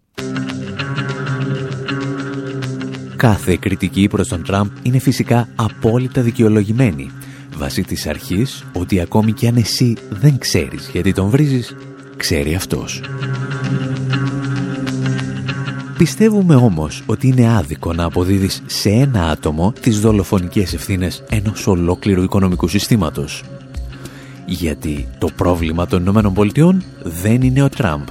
Κάθε 3.16 3.56
κριτική 3.60 4.06
προς 4.08 4.28
τον 4.28 4.44
Τραμπ 4.44 4.70
είναι 4.82 4.98
φυσικά 4.98 5.48
απόλυτα 5.54 6.22
δικαιολογημένη, 6.22 7.10
βάσει 7.56 7.82
της 7.82 8.06
αρχής 8.06 8.64
ότι 8.72 9.00
ακόμη 9.00 9.32
κι 9.32 9.46
αν 9.46 9.56
εσύ 9.56 9.96
δεν 10.10 10.38
ξέρεις 10.38 10.88
γιατί 10.92 11.12
τον 11.12 11.28
βρίζεις, 11.28 11.76
ξέρει 12.16 12.54
αυτός. 12.54 13.02
Πιστεύουμε 15.98 16.54
όμως 16.54 17.02
ότι 17.06 17.26
είναι 17.26 17.56
άδικο 17.56 17.92
να 17.92 18.04
αποδίδεις 18.04 18.62
σε 18.66 18.88
ένα 18.88 19.28
άτομο 19.28 19.72
τις 19.80 20.00
δολοφονικές 20.00 20.74
ευθύνες 20.74 21.22
ενός 21.28 21.66
ολόκληρου 21.66 22.22
οικονομικού 22.22 22.68
συστήματος. 22.68 23.44
Γιατί 24.46 25.08
το 25.18 25.28
πρόβλημα 25.36 25.86
των 25.86 26.00
Ηνωμένων 26.00 26.32
Πολιτειών 26.32 26.82
δεν 27.02 27.42
είναι 27.42 27.62
ο 27.62 27.68
Τραμπ. 27.68 28.06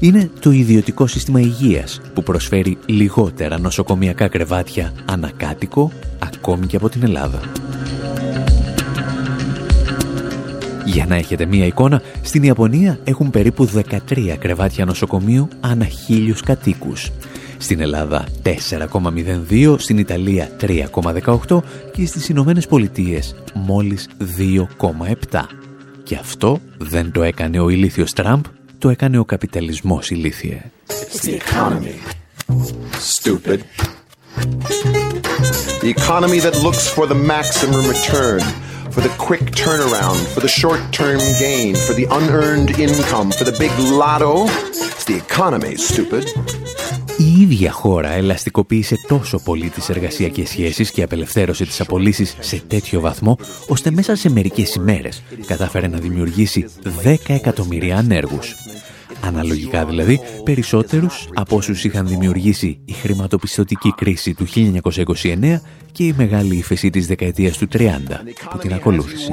Είναι 0.00 0.30
το 0.40 0.50
ιδιωτικό 0.50 1.06
σύστημα 1.06 1.40
υγείας 1.40 2.00
που 2.14 2.22
προσφέρει 2.22 2.78
λιγότερα 2.86 3.58
νοσοκομιακά 3.58 4.28
κρεβάτια 4.28 4.92
ανακάτοικο 5.04 5.92
ακόμη 6.18 6.66
και 6.66 6.76
από 6.76 6.88
την 6.88 7.02
Ελλάδα. 7.02 7.40
Για 10.84 11.06
να 11.06 11.14
έχετε 11.14 11.46
μία 11.46 11.66
εικόνα, 11.66 12.02
στην 12.22 12.42
Ιαπωνία 12.42 12.98
έχουν 13.04 13.30
περίπου 13.30 13.68
13 14.08 14.36
κρεβάτια 14.38 14.84
νοσοκομείου 14.84 15.48
ανά 15.60 15.84
χίλιους 15.84 16.40
κατοίκους. 16.40 17.10
Στην 17.58 17.80
Ελλάδα 17.80 18.26
4,02, 18.42 19.74
στην 19.78 19.98
Ιταλία 19.98 20.48
3,18 20.60 21.62
και 21.92 22.06
στις 22.06 22.28
Ηνωμένες 22.28 22.66
Πολιτείες 22.66 23.34
μόλις 23.54 24.08
2,7. 24.38 25.48
Και 26.02 26.14
αυτό 26.14 26.60
δεν 26.78 27.12
το 27.12 27.22
έκανε 27.22 27.60
ο 27.60 27.68
ηλίθιος 27.68 28.12
Τραμπ, 28.12 28.44
το 28.78 28.88
έκανε 28.88 29.18
ο 29.18 29.24
καπιταλισμός 29.24 30.10
ηλίθιε. 30.10 30.60
Stupid. 33.18 33.60
The 35.82 35.90
economy 35.98 36.38
that 36.46 36.56
looks 36.66 36.84
for 36.96 37.04
the 37.12 37.18
maximum 37.34 37.82
return 37.94 38.42
for 38.94 39.00
the 39.00 39.14
quick 39.28 39.46
turnaround, 39.64 40.20
for 40.34 40.40
the 40.40 40.52
short-term 40.60 41.20
gain, 41.44 41.74
for 41.86 41.94
the 41.94 42.06
unearned 42.18 42.70
income, 42.86 43.28
for 43.38 43.44
the 43.44 43.56
big 43.62 43.72
lotto. 44.00 44.32
It's 44.94 45.04
the 45.10 45.16
economy, 45.26 45.74
stupid. 45.76 46.24
Η 47.18 47.40
ίδια 47.40 47.72
χώρα 47.72 48.10
ελαστικοποίησε 48.10 48.96
τόσο 49.08 49.38
πολύ 49.38 49.68
τις 49.68 49.88
εργασιακές 49.88 50.48
σχέσεις 50.48 50.90
και 50.90 51.02
απελευθέρωσε 51.02 51.64
τις 51.64 51.80
απολύσεις 51.80 52.36
σε 52.40 52.62
τέτοιο 52.66 53.00
βαθμό, 53.00 53.38
ώστε 53.68 53.90
μέσα 53.90 54.14
σε 54.14 54.30
μερικές 54.30 54.74
ημέρες 54.74 55.22
κατάφερε 55.46 55.86
να 55.86 55.98
δημιουργήσει 55.98 56.66
10 57.04 57.14
εκατομμύρια 57.26 57.96
ανέργους. 57.96 58.54
Αναλογικά 59.24 59.84
δηλαδή, 59.84 60.20
περισσότερους 60.44 61.28
από 61.34 61.56
όσους 61.56 61.84
είχαν 61.84 62.06
δημιουργήσει 62.06 62.80
η 62.84 62.92
χρηματοπιστωτική 62.92 63.94
κρίση 63.96 64.34
του 64.34 64.46
1929 64.46 65.60
και 65.92 66.04
η 66.04 66.14
μεγάλη 66.16 66.56
ύφεση 66.56 66.90
της 66.90 67.06
δεκαετίας 67.06 67.58
του 67.58 67.68
30 67.72 67.78
που 68.50 68.58
την 68.58 68.72
ακολούθησε. 68.72 69.30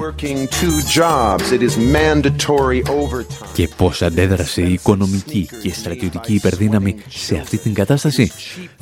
Και 3.53 3.69
πώς 3.77 4.01
αντέδρασε 4.01 4.61
η 4.61 4.73
οικονομική 4.73 5.49
και 5.61 5.73
στρατιωτική 5.73 6.33
υπερδύναμη 6.33 6.95
σε 7.07 7.37
αυτή 7.37 7.57
την 7.57 7.73
κατάσταση; 7.73 8.31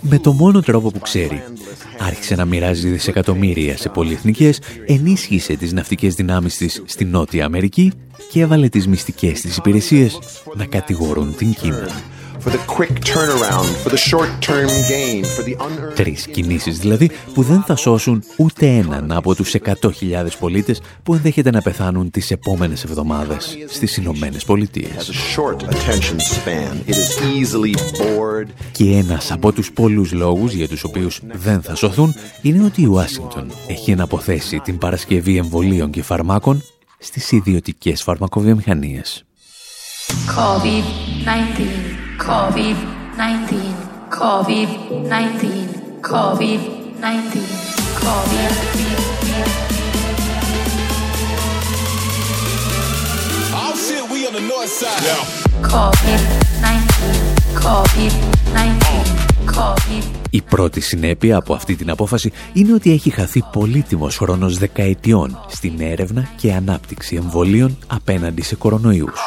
Με 0.01 0.19
το 0.19 0.33
μόνο 0.33 0.61
τρόπο 0.61 0.91
που 0.91 0.99
ξέρει. 0.99 1.43
Άρχισε 1.99 2.35
να 2.35 2.45
μοιράζει 2.45 2.89
δισεκατομμύρια 2.89 3.77
σε 3.77 3.89
πολυεθνικές, 3.89 4.59
ενίσχυσε 4.85 5.55
τις 5.55 5.73
ναυτικές 5.73 6.15
δυνάμεις 6.15 6.57
της 6.57 6.83
στη 6.85 7.05
Νότια 7.05 7.45
Αμερική 7.45 7.91
και 8.31 8.41
έβαλε 8.41 8.69
τις 8.69 8.87
μυστικές 8.87 9.41
της 9.41 9.57
υπηρεσίες 9.57 10.19
να 10.55 10.65
κατηγορούν 10.65 11.35
την 11.35 11.53
Κίνα. 11.53 11.89
Τρεις 15.95 16.27
κινήσεις 16.27 16.77
δηλαδή 16.77 17.11
που 17.33 17.41
δεν 17.41 17.63
θα 17.63 17.75
σώσουν 17.75 18.23
ούτε 18.37 18.65
έναν 18.65 19.11
από 19.11 19.35
τους 19.35 19.55
100.000 19.63 19.71
πολίτες 20.39 20.81
που 21.03 21.13
ενδέχεται 21.13 21.51
να 21.51 21.61
πεθάνουν 21.61 22.11
τις 22.11 22.31
επόμενες 22.31 22.83
εβδομάδες 22.83 23.57
στις 23.67 23.97
Ηνωμένες 23.97 24.43
Πολιτείες. 24.45 25.11
Και 28.71 28.91
ένας 28.91 29.31
από 29.31 29.51
τους 29.51 29.71
πολλούς 29.71 30.11
λόγους 30.11 30.53
για 30.53 30.67
τους 30.67 30.83
οποίους 30.83 31.21
δεν 31.31 31.61
θα 31.61 31.75
σωθούν 31.75 32.15
είναι 32.41 32.63
ότι 32.63 32.81
η 32.81 32.85
Ουάσιγκτον 32.85 33.51
έχει 33.67 33.91
εναποθέσει 33.91 34.59
την 34.59 34.77
παρασκευή 34.77 35.37
εμβολίων 35.37 35.89
και 35.89 36.01
φαρμάκων 36.01 36.63
στις 36.97 37.31
ιδιωτικές 37.31 38.03
φαρμακοβιομηχανίες. 38.03 39.21
COVID-19, 40.37 41.59
COVID-19, 42.27 43.51
COVID-19, 44.21 45.43
COVID-19, 46.13 47.35
COVID-19. 48.03 48.85
Oh 53.59 53.73
shit, 53.85 54.03
we 54.11 54.19
on 54.27 54.33
the 54.33 54.41
north 54.51 54.71
side. 54.79 55.03
Yeah. 55.07 55.23
COVID-19, 55.73 56.77
COVID-19. 57.65 60.16
Η 60.29 60.41
πρώτη 60.41 60.81
συνέπεια 60.81 61.37
από 61.37 61.53
αυτή 61.53 61.75
την 61.75 61.89
απόφαση 61.89 62.31
είναι 62.53 62.73
ότι 62.73 62.91
έχει 62.91 63.09
χαθεί 63.09 63.43
πολύτιμος 63.51 64.17
χρόνος 64.17 64.57
δεκαετιών 64.57 65.39
στην 65.47 65.81
έρευνα 65.81 66.29
και 66.37 66.53
ανάπτυξη 66.53 67.15
εμβολίων 67.15 67.77
απέναντι 67.87 68.41
σε 68.41 68.55
κορονοϊούς. 68.55 69.19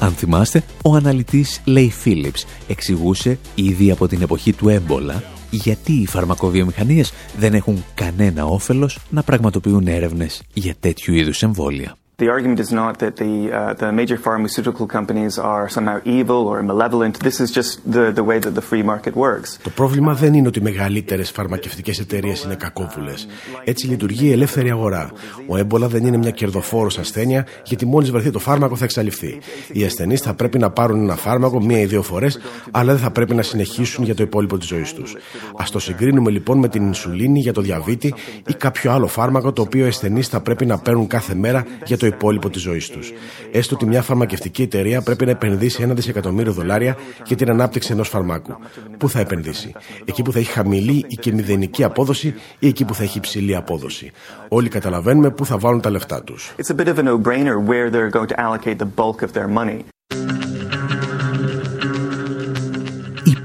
Αν 0.00 0.10
θυμάστε, 0.10 0.62
ο 0.82 0.94
αναλυτής 0.94 1.60
Λέι 1.64 1.90
Φίλιπς 1.90 2.46
εξηγούσε 2.68 3.38
ήδη 3.54 3.90
από 3.90 4.08
την 4.08 4.22
εποχή 4.22 4.52
του 4.52 4.68
έμπολα 4.68 5.22
γιατί 5.50 5.92
οι 5.92 6.06
φαρμακοβιομηχανίες 6.06 7.12
δεν 7.38 7.54
έχουν 7.54 7.84
κανένα 7.94 8.44
όφελος 8.44 8.98
να 9.10 9.22
πραγματοποιούν 9.22 9.86
έρευνες 9.86 10.42
για 10.52 10.74
τέτοιου 10.80 11.14
είδους 11.14 11.42
εμβόλια. 11.42 11.97
The 12.24 12.30
argument 12.36 12.58
is 12.66 12.72
not 12.72 12.98
that 13.02 13.14
the, 13.22 13.34
uh, 13.52 13.74
the 13.82 13.92
major 13.92 14.18
pharmaceutical 14.26 14.86
companies 14.96 15.34
are 15.38 15.68
somehow 15.76 15.98
evil 16.18 16.40
or 16.50 16.56
malevolent. 16.64 17.14
This 17.28 17.38
is 17.44 17.48
just 17.58 17.70
the, 17.96 18.04
the 18.18 18.24
way 18.24 18.38
that 18.44 18.54
the 18.58 18.64
free 18.70 18.82
market 18.82 19.14
works. 19.14 19.58
Το 19.62 19.70
πρόβλημα 19.70 20.14
δεν 20.14 20.34
είναι 20.34 20.48
ότι 20.48 20.58
οι 20.58 20.62
μεγαλύτερες 20.62 21.30
φαρμακευτικές 21.30 21.98
εταιρείες 21.98 22.42
είναι 22.42 22.54
κακόβουλες. 22.54 23.26
Έτσι 23.64 23.86
λειτουργεί 23.86 24.26
η 24.26 24.32
ελεύθερη 24.32 24.70
αγορά. 24.70 25.10
Ο 25.46 25.56
έμπολα 25.56 25.88
δεν 25.88 26.06
είναι 26.06 26.16
μια 26.16 26.30
κερδοφόρος 26.30 26.98
ασθένεια, 26.98 27.46
γιατί 27.64 27.86
μόλις 27.86 28.10
βρεθεί 28.10 28.30
το 28.30 28.38
φάρμακο 28.38 28.76
θα 28.76 28.84
εξαλειφθεί. 28.84 29.38
Οι 29.72 29.84
ασθενείς 29.84 30.20
θα 30.20 30.34
πρέπει 30.34 30.58
να 30.58 30.70
πάρουν 30.70 31.00
ένα 31.00 31.16
φάρμακο 31.16 31.62
μία 31.62 31.80
ή 31.80 31.86
δύο 31.86 32.02
φορές, 32.02 32.38
αλλά 32.70 32.92
δεν 32.92 33.02
θα 33.02 33.10
πρέπει 33.10 33.34
να 33.34 33.42
συνεχίσουν 33.42 34.04
για 34.04 34.14
το 34.14 34.22
υπόλοιπο 34.22 34.58
της 34.58 34.68
ζωής 34.68 34.92
τους. 34.94 35.16
Α 35.56 35.64
το 35.72 35.78
συγκρίνουμε 35.78 36.30
λοιπόν 36.30 36.58
με 36.58 36.68
την 36.68 36.86
ινσουλίνη 36.86 37.40
για 37.40 37.52
το 37.52 37.60
διαβήτη 37.60 38.14
ή 38.46 38.54
κάποιο 38.54 38.92
άλλο 38.92 39.06
φάρμακο 39.06 39.52
το 39.52 39.62
οποίο 39.62 39.84
οι 39.84 39.88
ασθενείς 39.88 40.28
θα 40.28 40.40
πρέπει 40.40 40.66
να 40.66 40.78
παίρνουν 40.78 41.06
κάθε 41.06 41.34
μέρα 41.34 41.66
για 41.84 41.98
το 41.98 42.06
υπόλοιπο 42.08 42.50
της 42.50 42.62
ζωής 42.62 42.88
τους. 42.88 43.12
Έστω 43.52 43.74
ότι 43.74 43.86
μια 43.86 44.02
φαρμακευτική 44.02 44.62
εταιρεία 44.62 45.02
πρέπει 45.02 45.24
να 45.24 45.30
επενδύσει 45.30 45.82
ένα 45.82 45.94
δισεκατομμύριο 45.94 46.52
δολάρια 46.52 46.96
για 47.26 47.36
την 47.36 47.50
ανάπτυξη 47.50 47.92
ενός 47.92 48.08
φαρμάκου. 48.08 48.56
Πού 48.98 49.08
θα 49.08 49.20
επενδύσει, 49.20 49.72
εκεί 50.04 50.22
που 50.22 50.32
θα 50.32 50.38
έχει 50.38 50.50
χαμηλή 50.50 51.04
ή 51.08 51.14
και 51.14 51.32
μηδενική 51.32 51.84
απόδοση 51.84 52.34
ή 52.58 52.66
εκεί 52.68 52.84
που 52.84 52.94
θα 52.94 53.02
έχει 53.02 53.18
υψηλή 53.18 53.56
απόδοση. 53.56 54.10
Όλοι 54.48 54.68
καταλαβαίνουμε 54.68 55.30
πού 55.30 55.46
θα 55.46 55.58
βάλουν 55.58 55.80
τα 55.80 55.90
λεφτά 55.90 56.22
τους. 56.22 56.54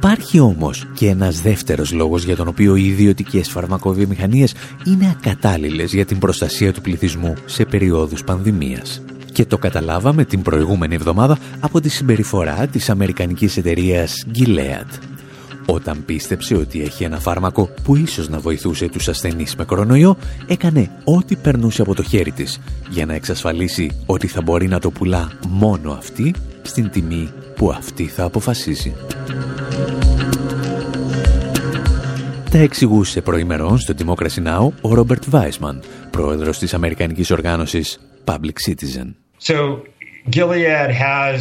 Υπάρχει 0.04 0.40
όμως 0.40 0.86
και 0.94 1.08
ένας 1.08 1.42
δεύτερος 1.42 1.92
λόγος 1.92 2.24
για 2.24 2.36
τον 2.36 2.48
οποίο 2.48 2.76
οι 2.76 2.86
ιδιωτικές 2.86 3.50
φαρμακοβιομηχανίες 3.50 4.54
είναι 4.86 5.16
ακατάλληλες 5.18 5.94
για 5.94 6.06
την 6.06 6.20
προστασία 6.20 6.74
του 6.74 6.82
πληθυσμού 6.82 7.34
σε 7.46 7.66
περιόδους 7.66 8.24
πανδημίας. 8.24 9.02
Και 9.32 9.46
το 9.46 9.58
καταλάβαμε 9.58 10.26
την 10.26 10.42
προηγούμενη 10.42 10.96
εβδομάδα 10.96 11.38
από 11.60 11.82
τη 11.82 11.90
συμπεριφορά 11.90 12.68
της 12.68 12.90
αμερικανικής 12.90 13.58
εταιρείας 13.58 14.26
Gilead. 14.36 15.00
Όταν 15.66 16.06
πίστεψε 16.06 16.56
ότι 16.56 16.82
έχει 16.82 17.04
ένα 17.04 17.20
φάρμακο 17.20 17.70
που 17.84 17.96
ίσως 17.96 18.30
να 18.30 18.40
βοηθούσε 18.40 18.90
τους 18.90 19.08
ασθενείς 19.08 19.56
με 19.56 19.66
κορονοϊό, 19.66 20.18
έκανε 20.48 20.92
ό,τι 21.04 21.36
περνούσε 21.36 21.82
από 21.82 21.96
το 21.96 22.04
χέρι 22.04 22.32
της 22.32 22.60
για 22.90 23.06
να 23.06 23.14
εξασφαλίσει 23.14 23.92
ότι 24.06 24.28
θα 24.28 24.42
μπορεί 24.42 24.68
να 24.68 24.80
το 24.80 24.92
πουλά 24.92 25.32
μόνο 25.48 25.92
αυτή 25.92 26.34
στην 26.62 26.90
τιμή 26.90 27.30
που 27.64 27.72
αυτή 27.72 28.06
θα 28.06 28.24
αποφασίσει. 28.24 28.94
Τα 32.52 32.58
εξηγούσε 32.58 33.22
προημερών 33.22 33.78
στο 33.78 33.94
Democracy 33.98 34.48
Now! 34.48 34.70
ο 34.82 34.94
Ρόμπερτ 34.94 35.24
Βάισμαν, 35.28 35.84
πρόεδρος 36.12 36.58
της 36.58 36.74
Αμερικανικής 36.74 37.32
οργάνωσης 37.32 38.00
Public 38.26 38.70
Citizen. 38.70 39.14
So, 39.40 39.56
Gilead 40.30 40.92
has 40.92 41.38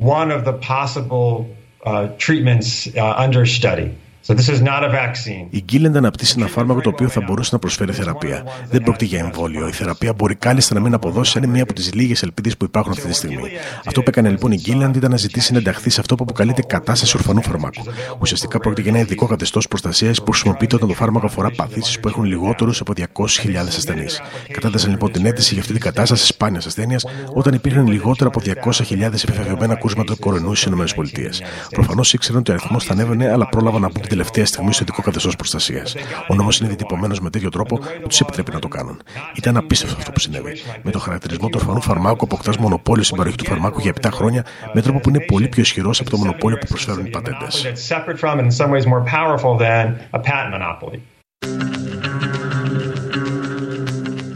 one 0.00 0.30
of 0.30 0.44
the 0.44 0.52
possible 0.52 1.46
uh, 1.84 2.08
treatments 2.26 2.68
uh, 2.94 3.24
under 3.24 3.46
study. 3.46 3.90
So 4.28 4.34
this 4.34 4.48
is 4.48 4.60
not 4.60 4.82
a 4.82 4.90
vaccine. 4.90 5.46
Η 5.50 5.64
Gilead 5.72 5.94
αναπτύσσει 5.96 6.34
ένα 6.38 6.46
φάρμακο 6.46 6.80
το 6.80 6.88
οποίο 6.88 7.08
θα 7.08 7.20
μπορούσε 7.20 7.50
να 7.52 7.58
προσφέρει 7.58 7.92
θεραπεία. 7.92 8.42
Δεν 8.70 8.82
πρόκειται 8.82 9.04
για 9.04 9.18
εμβόλιο. 9.18 9.68
Η 9.68 9.72
θεραπεία 9.72 10.12
μπορεί 10.12 10.34
κάλλιστα 10.34 10.74
να 10.74 10.80
μην 10.80 10.94
αποδώσει, 10.94 11.38
είναι 11.38 11.46
μία 11.46 11.62
από 11.62 11.72
τις 11.72 11.94
λίγες 11.94 12.22
ελπίδες 12.22 12.56
που 12.56 12.64
υπάρχουν 12.64 12.92
αυτή 12.92 13.06
τη 13.06 13.14
στιγμή. 13.14 13.42
Αυτό 13.86 14.02
που 14.02 14.08
έκανε 14.08 14.28
λοιπόν 14.28 14.52
η 14.52 14.62
Gilead 14.66 14.92
ήταν 14.96 15.10
να 15.10 15.16
ζητήσει 15.16 15.52
να 15.52 15.58
ενταχθεί 15.58 15.90
σε 15.90 16.00
αυτό 16.00 16.14
που 16.14 16.22
αποκαλείται 16.22 16.62
κατάσταση 16.62 17.16
ορφανού 17.16 17.42
φαρμάκου. 17.42 17.84
Ουσιαστικά 18.18 18.58
πρόκειται 18.58 18.82
για 18.82 18.90
ένα 18.90 19.00
ειδικό 19.00 19.26
καθεστώς 19.26 19.68
προστασίας 19.68 20.22
που 20.22 20.30
χρησιμοποιείται 20.30 20.74
όταν 20.74 20.88
το 20.88 20.94
φάρμακο 20.94 21.26
αφορά 21.26 21.50
παθήσεις 21.50 22.00
που 22.00 22.08
έχουν 22.08 22.24
λιγότερους 22.24 22.80
από 22.80 22.92
200.000 22.96 23.54
ασθενείς. 23.66 24.20
Κατάθεσαν 24.52 24.90
λοιπόν 24.90 25.12
την 25.12 25.26
αίτηση 25.26 25.52
για 25.52 25.60
αυτή 25.60 25.72
την 25.72 25.82
κατάσταση 25.82 26.26
σπάνιας 26.26 26.66
ασθένειας 26.66 27.04
όταν 27.34 27.54
υπήρχαν 27.54 27.86
λιγότερα 27.86 28.28
από 28.28 28.40
200.000 28.70 29.00
επιβεβαιωμένα 29.00 29.74
κρούσματα 29.74 30.14
του 30.14 30.18
κορονοϊούς 30.20 30.60
στις 30.60 30.92
ΗΠΑ. 30.92 31.46
Προφανώς 31.70 32.12
ήξεραν 32.12 32.40
ότι 32.40 32.50
ο 32.50 32.54
αριθμός 32.54 32.84
θα 32.84 32.92
ανέβαινε, 32.92 33.30
αλλά 33.30 33.48
πρόλαβαν 33.48 33.80
να 33.80 33.90
μπουν 33.90 34.02
την 34.02 34.15
τελευταία 34.16 34.46
στιγμή 34.46 34.72
στο 34.72 34.82
ειδικό 34.82 35.02
καθεστώς 35.02 35.36
προστασίας. 35.36 35.94
Ο 36.28 36.34
νόμος 36.34 36.58
είναι 36.58 36.68
διτυπωμένο 36.68 37.14
με 37.20 37.30
τέτοιο 37.30 37.50
τρόπο 37.50 37.78
που 37.78 38.08
τους 38.08 38.20
επιτρέπει 38.20 38.52
να 38.52 38.58
το 38.58 38.68
κάνουν. 38.68 39.00
Ήταν 39.34 39.56
απίστευτο 39.56 39.96
αυτό 39.98 40.12
που 40.12 40.20
συνέβη. 40.20 40.56
Με 40.82 40.90
το 40.90 40.98
χαρακτηρισμό 40.98 41.48
του 41.48 41.58
ορφανού 41.60 41.80
φαρμάκου 41.80 42.24
αποκτάς 42.24 42.56
μονοπόλιο 42.56 43.04
στην 43.04 43.16
παροχή 43.16 43.36
του 43.36 43.44
φαρμάκου 43.44 43.80
για 43.80 43.92
7 44.00 44.08
χρόνια 44.12 44.44
με 44.72 44.82
τρόπο 44.82 44.98
που 44.98 45.08
είναι 45.08 45.20
πολύ 45.20 45.48
πιο 45.48 45.62
ισχυρός 45.62 46.00
από 46.00 46.10
το 46.10 46.16
μονοπόλιο 46.16 46.58
που 46.58 46.66
προσφέρουν 46.66 47.06
οι 47.06 47.10
πατέντες. 47.10 47.72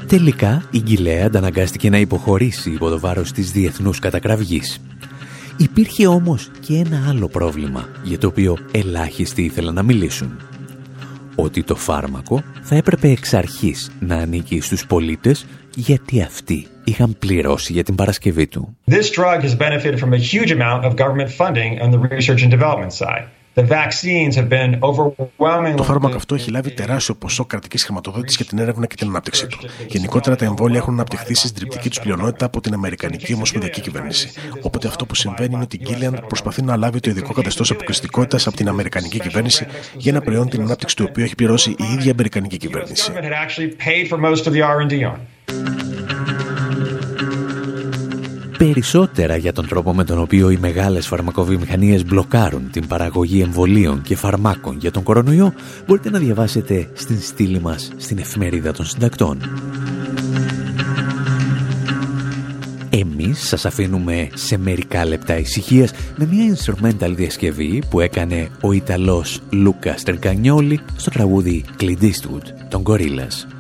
Τελικά, 0.07 0.63
η 0.71 0.81
Γκιλέα 0.81 1.31
αναγκάστηκε 1.35 1.91
να 1.91 1.99
υποχωρήσει 1.99 2.71
υπό 2.71 2.89
το 2.89 3.01
βάρος 3.01 3.33
της 3.33 3.53
διεθνούς 3.53 3.99
κατακραυγής. 3.99 4.81
Υπήρχε 5.61 6.07
όμως 6.07 6.51
και 6.61 6.75
ένα 6.75 7.09
άλλο 7.09 7.29
πρόβλημα, 7.29 7.89
για 8.03 8.19
το 8.19 8.27
οποίο 8.27 8.59
ελάχιστοι 8.73 9.43
ήθελαν 9.43 9.75
να 9.75 9.83
μιλήσουν. 9.83 10.41
Ότι 11.35 11.63
το 11.63 11.75
φάρμακο 11.75 12.43
θα 12.63 12.77
έπρεπε 12.77 13.09
εξ 13.09 13.35
αρχής 13.35 13.91
να 14.01 14.17
ανήκει 14.17 14.61
στους 14.61 14.87
πολίτες, 14.87 15.47
γιατί 15.77 16.23
αυτοί 16.23 16.67
είχαν 16.85 17.17
πληρώσει 17.19 17.73
για 17.73 17.85
την 17.85 17.95
παρασκευή 17.95 18.47
του. 18.47 18.77
This 18.91 18.95
drug 18.95 19.43
has 19.43 19.57
benefited 19.59 19.99
from 19.99 20.13
a 20.13 20.19
huge 20.19 20.51
amount 20.51 20.85
of 20.85 20.97
government 20.97 21.31
funding 21.31 21.81
on 21.83 21.91
the 21.91 21.99
research 22.09 22.43
and 22.43 22.51
development 22.51 22.93
side. 22.93 23.40
Το 25.77 25.83
φάρμακο 25.83 26.17
αυτό 26.17 26.35
έχει 26.35 26.51
λάβει 26.51 26.71
τεράστιο 26.71 27.15
ποσό 27.15 27.45
κρατικής 27.45 27.85
χρηματοδότησης 27.85 28.37
για 28.37 28.47
την 28.47 28.59
έρευνα 28.59 28.87
και 28.87 28.95
την 28.95 29.09
ανάπτυξή 29.09 29.47
του. 29.47 29.59
Γενικότερα, 29.87 30.37
τα 30.37 30.45
εμβόλια 30.45 30.79
έχουν 30.79 30.93
αναπτυχθεί 30.93 31.35
στη 31.35 31.47
συντριπτική 31.47 31.89
τους 31.89 32.01
πλειονότητα 32.01 32.45
από 32.45 32.61
την 32.61 32.75
Αμερικανική 32.75 33.35
Ομοσπονδιακή 33.35 33.81
Κυβέρνηση. 33.81 34.31
Όποτε 34.61 34.89
αυτό 34.89 35.07
που 35.07 35.15
συμβαίνει 35.15 35.55
είναι 35.55 35.63
ότι 35.63 35.77
η 35.77 35.81
Γκίλιαν 35.85 36.25
προσπαθεί 36.27 36.63
να 36.63 36.77
λάβει 36.77 37.01
το 37.01 37.11
ειδικό 37.11 37.33
καθεστώς 37.33 37.71
αποκλειστικότητας 37.71 38.47
από 38.47 38.57
την 38.57 38.69
Αμερικανική 38.69 39.21
Κυβέρνηση 39.21 39.67
για 39.97 40.13
ένα 40.13 40.21
προϊόν 40.21 40.49
την 40.49 40.61
ανάπτυξη 40.63 40.97
του 40.97 41.07
οποίου 41.09 41.25
έχει 41.25 41.35
πληρώσει 41.35 41.71
η 41.71 41.85
ίδια 41.93 42.13
Αμερικανική 42.13 42.57
Κυβέρνηση. 42.57 43.13
Περισσότερα 48.65 49.37
για 49.37 49.53
τον 49.53 49.67
τρόπο 49.69 49.95
με 49.95 50.05
τον 50.05 50.19
οποίο 50.19 50.51
οι 50.51 50.57
μεγάλες 50.57 51.07
φαρμακοβιομηχανίες 51.07 52.05
μπλοκάρουν 52.05 52.71
την 52.71 52.87
παραγωγή 52.87 53.41
εμβολίων 53.41 54.03
και 54.03 54.17
φαρμάκων 54.17 54.77
για 54.81 54.91
τον 54.91 55.03
κορονοϊό 55.03 55.53
μπορείτε 55.87 56.11
να 56.11 56.19
διαβάσετε 56.19 56.89
στην 56.93 57.21
στήλη 57.21 57.61
μας 57.61 57.91
στην 57.97 58.19
εφημερίδα 58.19 58.73
των 58.73 58.85
συντακτών. 58.85 59.39
Εμείς 62.91 63.47
σας 63.49 63.65
αφήνουμε 63.65 64.29
σε 64.35 64.59
μερικά 64.59 65.05
λεπτά 65.05 65.39
ησυχίας 65.39 65.93
με 66.17 66.29
μια 66.31 66.57
instrumental 66.57 67.13
διασκευή 67.15 67.83
που 67.91 68.01
έκανε 68.01 68.49
ο 68.61 68.73
Ιταλός 68.73 69.41
Λούκα 69.51 69.95
Τερκανιόλη 70.05 70.81
στο 70.97 71.11
τραγούδι 71.11 71.65
Clint 71.81 72.03
Eastwood, 72.03 72.45
των 72.69 72.83
Gorillaz. 72.87 73.60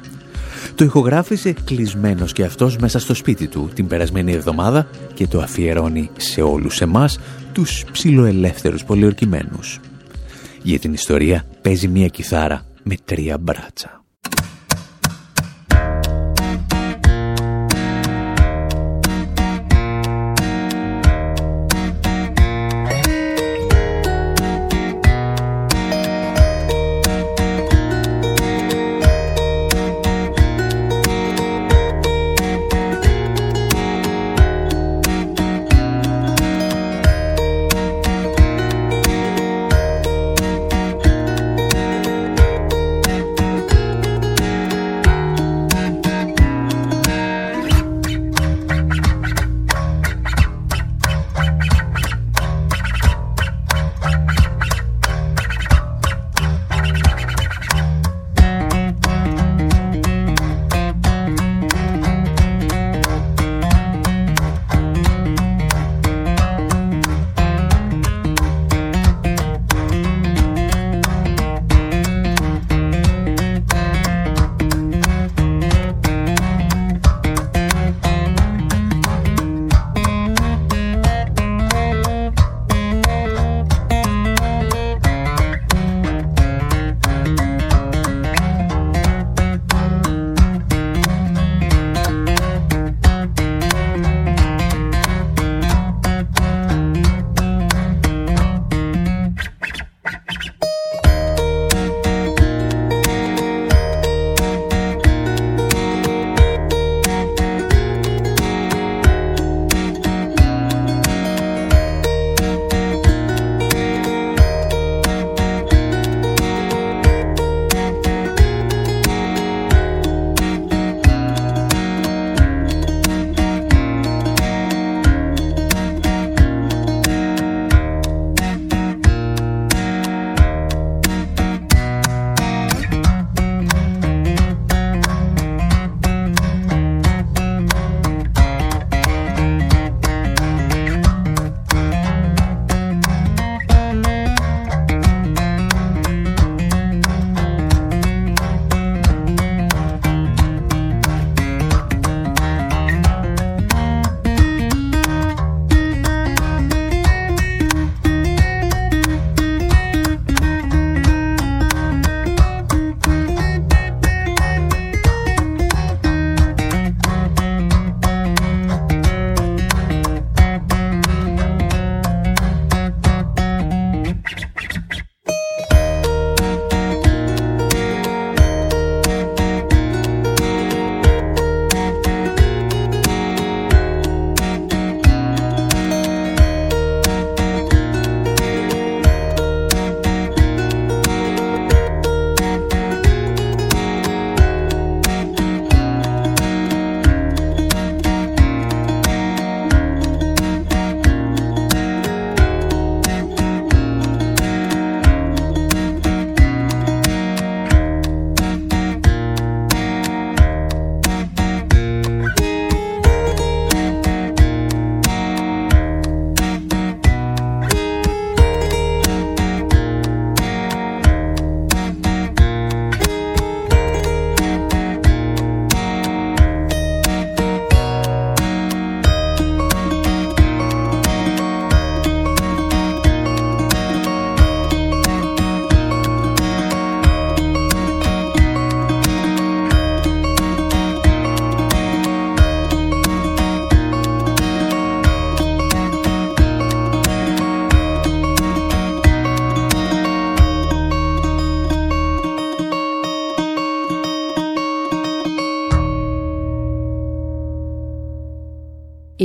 Το 0.81 0.87
ηχογράφησε 0.87 1.53
κλεισμένος 1.53 2.33
και 2.33 2.45
αυτός 2.45 2.77
μέσα 2.77 2.99
στο 2.99 3.14
σπίτι 3.14 3.49
του 3.49 3.71
την 3.75 3.87
περασμένη 3.87 4.33
εβδομάδα 4.33 4.88
και 5.14 5.27
το 5.27 5.40
αφιερώνει 5.40 6.11
σε 6.16 6.43
όλους 6.43 6.81
εμάς 6.81 7.19
τους 7.53 7.85
ψιλοελεύθερους 7.93 8.85
πολιορκημένους. 8.85 9.81
Για 10.62 10.79
την 10.79 10.93
ιστορία 10.93 11.45
παίζει 11.62 11.88
μια 11.88 12.07
κιθάρα 12.07 12.64
με 12.83 12.95
τρία 13.05 13.38
μπράτσα. 13.38 14.00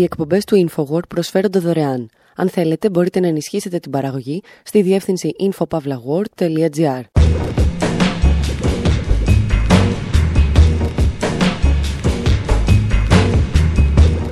Εκπομπές 0.05 0.45
του 0.45 0.67
InfoWord 0.67 1.07
προσφέρονται 1.07 1.59
δωρεάν. 1.59 2.09
Αν 2.35 2.49
θέλετε, 2.49 2.89
μπορείτε 2.89 3.19
να 3.19 3.27
ενισχύσετε 3.27 3.79
την 3.79 3.91
παραγωγή 3.91 4.41
στη 4.63 4.81
διεύθυνση 4.81 5.31
infopavlagor.gr. 5.39 7.01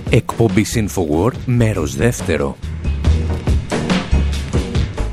Εκπομπή 0.09 0.65
InfoWord, 0.73 1.35
μέρος 1.45 1.95
δεύτερο. 1.95 2.57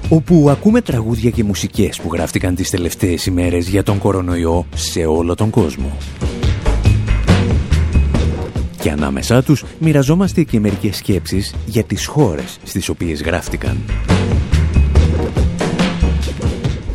Όπου 0.09 0.51
ακούμε 0.51 0.81
τραγούδια 0.81 1.31
και 1.31 1.45
μουσικές 1.45 2.01
που 2.01 2.09
γράφτηκαν 2.13 2.55
τις 2.55 2.71
τελευταίες 2.71 3.27
ημέρες 3.27 3.69
για 3.69 3.83
τον 3.83 3.99
κορονοϊό 3.99 4.67
σε 4.75 5.05
όλο 5.05 5.35
τον 5.35 5.51
κόσμο. 5.51 5.97
Και 8.81 8.91
ανάμεσά 8.91 9.43
τους 9.43 9.65
μοιραζόμαστε 9.79 10.43
και 10.43 10.61
μερικές 10.61 10.97
σκέψεις 10.97 11.55
για 11.67 11.83
τις 11.83 12.07
χώρες 12.07 12.59
στις 12.65 12.89
οποίες 12.89 13.23
γράφτηκαν. 13.23 13.79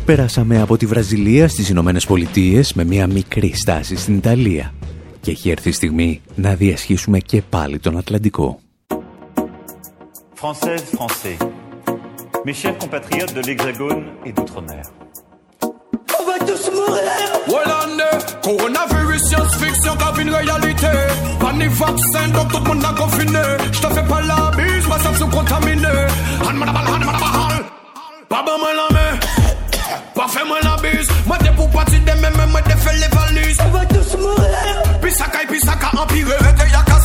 Πέρασαμε 0.04 0.60
από 0.60 0.76
τη 0.76 0.86
Βραζιλία 0.86 1.48
στις 1.48 1.68
Ηνωμένες 1.68 2.06
Πολιτείες 2.06 2.72
με 2.72 2.84
μια 2.84 3.06
μικρή 3.06 3.52
στάση 3.54 3.96
στην 3.96 4.16
Ιταλία 4.16 4.72
και 5.20 5.30
έχει 5.30 5.50
έρθει 5.50 5.68
η 5.68 5.72
στιγμή 5.72 6.20
να 6.34 6.54
διασχίσουμε 6.54 7.18
και 7.18 7.42
πάλι 7.42 7.78
τον 7.78 7.96
Ατλαντικό. 7.96 8.60
Françaises, 10.42 10.84
Français, 10.98 11.36
mes 12.46 12.56
chers 12.62 12.76
compatriotes 12.82 13.34
de 13.38 13.42
l'Hexagone 13.46 14.02
et 14.26 14.32
d'Outre-mer. 14.36 14.84
On 16.18 16.24
va 16.28 16.36
tous 16.48 16.64
mourir 16.78 17.26
Hollande, 17.54 18.08
coronavirus, 18.48 19.05
science-fiction, 19.18 19.94
grave 19.96 20.20
une 20.20 20.30
réalité 20.30 20.88
Pas 21.40 21.52
ni 21.52 21.66
vaccin, 21.66 22.28
donc 22.32 22.52
tout 22.52 22.58
le 22.58 22.68
monde 22.68 22.84
a 22.84 23.00
confiné 23.00 23.40
Je 23.72 23.80
te 23.80 23.86
fais 23.86 24.02
pas 24.02 24.20
la 24.22 24.50
bise, 24.56 24.86
ma 24.88 25.18
sous 25.18 25.26
contaminé 25.26 25.88
Han 26.46 26.52
manabal, 26.54 26.84
han 26.86 26.98
manabal 26.98 27.64
Pas 28.28 28.42
bon 28.44 28.58
moi 28.58 28.68
la 28.74 28.94
main 28.94 29.18
Pas 30.14 30.28
fait 30.28 30.44
moi 30.46 30.58
la 30.62 30.76
bise 30.82 31.08
Moi 31.26 31.36
t'es 31.38 31.50
pour 31.50 31.70
partir 31.70 32.00
de 32.00 32.20
même, 32.20 32.50
moi 32.50 32.60
t'es 32.62 32.76
fait 32.76 32.96
les 32.96 33.16
valises 33.16 33.58
On 33.64 33.70
va 33.70 33.84
tous 33.86 34.16
mourir 34.16 35.00
Pisaka 35.02 35.42
et 35.42 35.46
pisaka 35.46 35.90
empiré 36.00 36.36
Rete 36.36 36.70
y'a 36.72 36.82
qu'à 36.82 37.00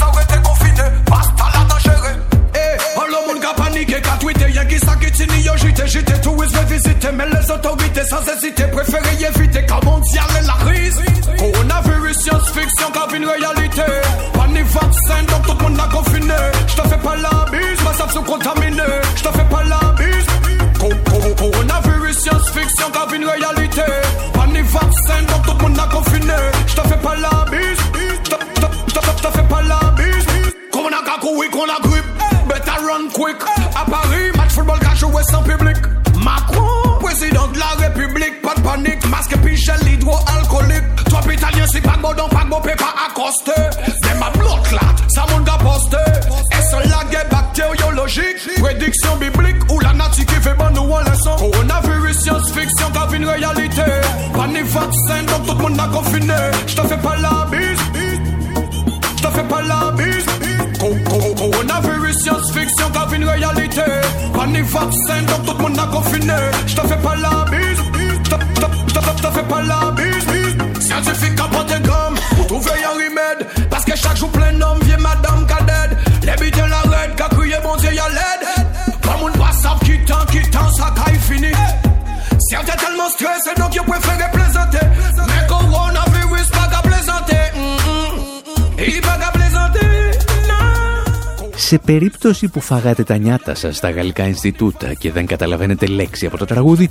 Σε 91.63 91.77
περίπτωση 91.77 92.47
που 92.47 92.59
φάγατε 92.61 93.03
τα 93.03 93.17
νιάτα 93.17 93.55
σας 93.55 93.77
στα 93.77 93.89
γαλλικά 93.89 94.27
Ινστιτούτα 94.27 94.93
και 94.93 95.11
δεν 95.11 95.25
καταλαβαίνετε 95.25 95.85
λέξη 95.85 96.25
από 96.25 96.37
το 96.37 96.45
τραγούδι, 96.45 96.89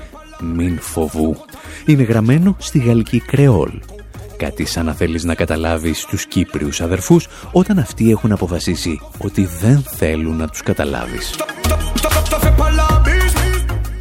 μην 0.54 0.78
φοβού. 0.80 1.37
Είναι 1.87 2.02
γραμμένο 2.02 2.56
στη 2.59 2.78
γαλλική 2.78 3.20
κρεόλ. 3.20 3.70
Κάτι 4.37 4.64
σαν 4.64 4.85
να 4.85 4.92
θέλεις 4.94 5.24
να 5.24 5.35
καταλάβεις 5.35 6.04
τους 6.04 6.26
Κύπριους 6.26 6.80
αδερφούς 6.80 7.28
όταν 7.52 7.78
αυτοί 7.78 8.11
έχουν 8.11 8.33
αποφασίσει 8.33 9.00
ότι 9.18 9.48
δεν 9.61 9.85
θέλουν 9.96 10.37
να 10.37 10.48
τους 10.48 10.62
καταλάβεις. 10.62 11.30
Je 11.33 12.02
te- 12.02 12.09
je 12.24 12.30
te 12.30 12.37
fais 12.42 12.54
pas 12.61 12.70
la 12.80 12.88
bise. 13.04 13.38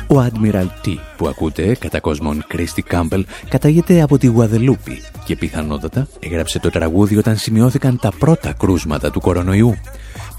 Ο 0.08 0.26
Admiral 0.32 0.88
T 0.88 0.96
που 1.18 1.28
ακούτε, 1.28 1.76
κατά 1.80 2.00
κόσμον 2.00 2.44
Κρίστη 2.48 2.82
Κάμπελ, 2.82 3.26
καταγεται 3.50 4.02
από 4.02 4.18
τη 4.18 4.28
Γουαδελούπη 4.28 5.02
και 5.26 5.36
πιθανότατα 5.36 6.08
έγραψε 6.20 6.60
το 6.60 6.70
τραγούδι 6.70 7.18
όταν 7.18 7.38
σημειώθηκαν 7.38 8.00
τα 8.02 8.12
πρώτα 8.20 8.54
κρούσματα 8.54 9.12
του 9.12 9.20
κορονοϊού. 9.20 9.78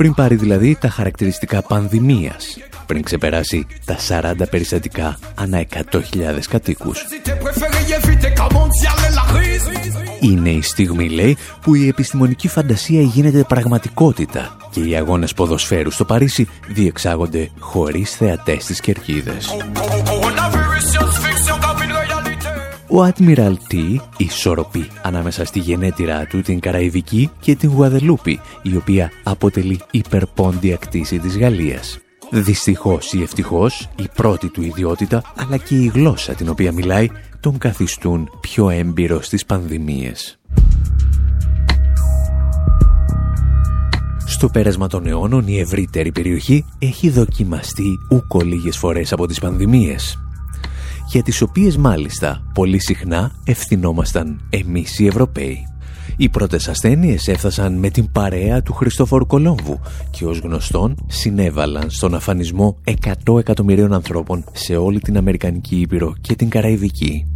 Πριν 0.01 0.15
πάρει 0.15 0.35
δηλαδή 0.35 0.77
τα 0.81 0.89
χαρακτηριστικά 0.89 1.63
πανδημίας, 1.63 2.57
πριν 2.87 3.03
ξεπεράσει 3.03 3.67
τα 3.85 3.97
40 4.09 4.49
περιστατικά 4.51 5.19
ανά 5.35 5.65
100.000 5.93 6.01
κατοίκους. 6.49 6.99
Si 6.99 7.29
t'es 7.29 7.37
préféré 7.45 7.81
éviter 7.99 8.33
qu'un 8.37 8.49
mondial 8.59 8.99
et 9.07 9.15
la 9.15 9.25
crise. 9.33 9.61
Είναι 10.21 10.51
η 10.51 10.63
στιγμή, 10.63 11.09
λέει, 11.09 11.37
που 11.61 11.75
η 11.75 11.89
επιστημονική 11.89 12.49
φαντασία 12.49 13.01
γίνεται 13.01 13.45
πραγματικότητα 13.49 14.57
και 14.71 14.81
οι 14.81 14.97
αγώνες 14.97 15.35
ποδοσφαίρου 15.35 15.91
στο 15.91 16.05
Παρίσι 16.05 16.49
διεξάγονται 16.69 17.51
χωρίς 17.59 18.15
θεατές 18.15 18.63
στις 18.63 18.81
κερκίδες. 18.81 19.57
Ο 22.93 23.07
Admiral 23.07 23.55
T 23.73 23.97
ισορροπεί 24.17 24.89
ανάμεσα 25.03 25.45
στη 25.45 25.59
γενέτειρά 25.59 26.27
του 26.27 26.41
την 26.41 26.61
Καραϊβική 26.61 27.31
και 27.41 27.55
την 27.55 27.71
Γουαδελούπη, 27.71 28.41
η 28.63 28.77
οποία 28.77 29.11
αποτελεί 29.23 29.81
υπερπόντια 29.91 30.77
κτήση 30.77 31.19
της 31.19 31.39
Γαλλίας. 31.39 31.99
Δυστυχώς 32.31 33.13
ή 33.13 33.23
ευτυχώς, 33.23 33.89
η 33.97 34.09
πρώτη 34.15 34.49
του 34.49 34.63
ιδιότητα, 34.63 35.23
αλλά 35.37 35.57
και 35.57 35.75
η 35.75 35.91
γλώσσα 35.95 36.35
την 36.35 36.49
οποία 36.49 36.73
μιλάει, 36.73 37.09
τον 37.41 37.59
καθιστούν 37.59 38.31
πιο 38.41 38.71
έμπειρο 38.71 39.23
στις 39.23 39.45
πανδημίες. 39.45 40.39
Στο 44.27 44.49
πέρασμα 44.49 44.87
των 44.87 45.07
αιώνων 45.07 45.47
η 45.47 45.59
ευρύτερη 45.59 46.13
περιοχή 46.13 46.65
έχει 46.79 47.11
δοκιμαστεί 47.11 47.99
ούκο 48.11 48.41
λίγες 48.41 48.77
φορές 48.77 49.13
από 49.13 49.27
τις 49.27 49.39
πανδημίες 49.39 50.19
για 51.11 51.23
τις 51.23 51.43
οποίες 51.43 51.77
μάλιστα 51.77 52.43
πολύ 52.55 52.79
συχνά 52.79 53.33
ευθυνόμασταν 53.45 54.41
εμείς 54.51 54.99
οι 54.99 55.07
Ευρωπαίοι. 55.07 55.67
Οι 56.17 56.29
πρώτες 56.29 56.69
ασθένειες 56.69 57.29
έφτασαν 57.29 57.79
με 57.79 57.91
την 57.91 58.13
παρέα 58.13 58.63
του 58.63 58.73
Χριστόφορου 58.73 59.27
Κολόμβου 59.27 59.81
και 60.11 60.25
ως 60.25 60.39
γνωστόν 60.39 60.95
συνέβαλαν 61.07 61.91
στον 61.91 62.15
αφανισμό 62.15 62.79
100 63.25 63.39
εκατομμυρίων 63.39 63.93
ανθρώπων 63.93 64.45
σε 64.53 64.77
όλη 64.77 65.01
την 65.01 65.17
Αμερικανική 65.17 65.77
Ήπειρο 65.81 66.15
και 66.21 66.35
την 66.35 66.49
Καραϊβική. 66.49 67.27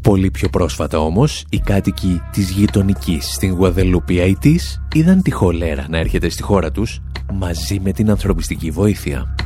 Πολύ 0.00 0.30
πιο 0.30 0.48
πρόσφατα 0.48 0.98
όμως, 0.98 1.44
οι 1.50 1.58
κάτοικοι 1.58 2.20
της 2.32 2.50
γειτονικής 2.50 3.32
στην 3.34 3.52
Γουαδελούπη 3.52 4.18
Αϊτής 4.20 4.82
είδαν 4.94 5.22
τη 5.22 5.30
χολέρα 5.30 5.86
να 5.88 5.98
έρχεται 5.98 6.28
στη 6.28 6.42
χώρα 6.42 6.70
τους 6.70 7.00
μαζί 7.32 7.80
με 7.80 7.92
την 7.92 8.10
ανθρωπιστική 8.10 8.70
βοήθεια. 8.70 9.37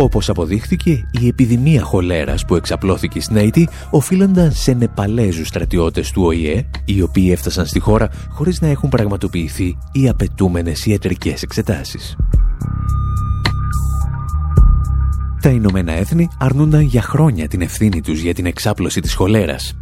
Όπως 0.00 0.28
αποδείχθηκε, 0.28 1.08
η 1.20 1.26
επιδημία 1.26 1.82
χολέρας 1.82 2.44
που 2.44 2.54
εξαπλώθηκε 2.54 3.20
στην 3.20 3.36
Αϊτή 3.36 3.68
οφείλονταν 3.90 4.52
σε 4.52 4.72
Νεπαλέζους 4.72 5.48
στρατιώτες 5.48 6.10
του 6.10 6.22
ΟΗΕ, 6.22 6.66
οι 6.84 7.02
οποίοι 7.02 7.28
έφτασαν 7.32 7.66
στη 7.66 7.78
χώρα 7.78 8.08
χωρίς 8.28 8.60
να 8.60 8.68
έχουν 8.68 8.88
πραγματοποιηθεί 8.88 9.78
οι 9.92 10.08
απαιτούμενες 10.08 10.86
ιατρικές 10.86 11.42
εξετάσεις. 11.42 12.16
Τα 15.40 15.48
Ηνωμένα 15.48 15.92
Έθνη 15.92 16.28
αρνούνταν 16.38 16.80
για 16.80 17.02
χρόνια 17.02 17.48
την 17.48 17.60
ευθύνη 17.60 18.00
τους 18.00 18.20
για 18.20 18.34
την 18.34 18.46
εξάπλωση 18.46 19.00
της 19.00 19.14
χολέρας. 19.14 19.76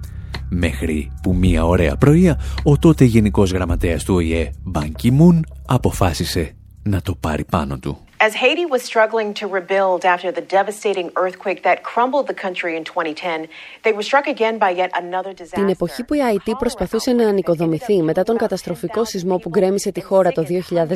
Μέχρι 0.48 1.12
που 1.22 1.34
μία 1.34 1.64
ωραία 1.64 1.96
πρωία 1.96 2.40
ο 2.62 2.78
τότε 2.78 3.04
Γενικός 3.04 3.50
Γραμματέας 3.52 4.04
του 4.04 4.14
ΟΗΕ, 4.14 4.50
Μπαν 4.64 4.92
Κιμούν, 4.92 5.46
αποφάσισε 5.66 6.52
να 6.82 7.00
το 7.02 7.14
πάρει 7.14 7.44
πάνω 7.44 7.78
του. 7.78 8.05
As 8.18 8.32
Haiti 8.34 8.64
was 8.64 8.82
struggling 8.82 9.34
to 9.40 9.46
rebuild 9.46 10.00
after 10.06 10.32
the 10.32 10.40
devastating 10.40 11.08
earthquake 11.22 11.62
that 11.68 11.82
crumbled 11.82 12.26
the 12.26 12.38
country 12.44 12.74
in 12.74 12.82
2010, 12.84 13.46
they 13.82 13.92
were 13.92 14.02
struck 14.02 14.26
again 14.26 14.56
by 14.58 14.70
yet 14.70 14.90
another 14.94 15.32
disaster. 15.34 15.60
Την 15.60 15.68
εποχή 15.68 16.04
που 16.04 16.14
η 16.14 16.22
Αϊτή 16.22 16.54
προσπαθούσε 16.58 17.12
να 17.12 17.28
ανοικοδομηθεί 17.28 18.02
μετά 18.02 18.22
τον 18.22 18.36
καταστροφικό 18.36 19.04
σεισμό 19.04 19.36
που 19.36 19.48
γκρέμισε 19.48 19.92
τη 19.92 20.02
χώρα 20.02 20.32
το 20.32 20.44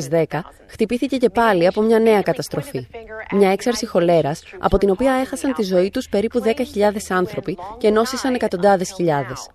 2010, 0.09 0.23
χτυπήθηκε 0.67 1.17
και 1.17 1.29
πάλι 1.29 1.67
από 1.67 1.81
μια 1.81 1.99
νέα 1.99 2.21
καταστροφή. 2.21 2.87
Μια 3.31 3.51
έξαρση 3.51 3.85
χολέρας, 3.85 4.43
από 4.59 4.77
την 4.77 4.89
οποία 4.89 5.13
έχασαν 5.13 5.53
τη 5.53 5.63
ζωή 5.63 5.89
τους 5.89 6.09
περίπου 6.09 6.41
10.000 6.43 6.55
άνθρωποι 7.09 7.57
και 7.77 7.89
νόσησαν 7.89 8.33
εκατοντάδες 8.33 8.91
χιλιάδες. 8.91 9.49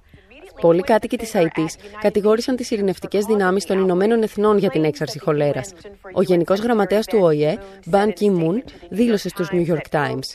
Πολλοί 0.61 0.83
κάτοικοι 0.83 1.17
της 1.17 1.35
ΑΕΤ 1.35 1.53
κατηγόρησαν 2.01 2.57
τις 2.57 2.71
ειρηνευτικές 2.71 3.25
δυνάμεις 3.25 3.65
των 3.65 3.79
Ηνωμένων 3.79 4.23
Εθνών 4.23 4.59
για 4.59 4.71
την 4.71 4.85
έξαρση 4.85 5.19
χολέρας. 5.19 5.73
Ο 6.15 6.23
Γενικός 6.23 6.61
Γραμματέας 6.61 7.07
του 7.07 7.19
ΟΗΕ, 7.23 7.59
Μπαν 7.87 8.13
Κι-Μουν, 8.13 8.63
δήλωσε 8.91 9.29
στους 9.29 9.49
New 9.53 9.67
York 9.67 9.89
Times. 9.91 10.29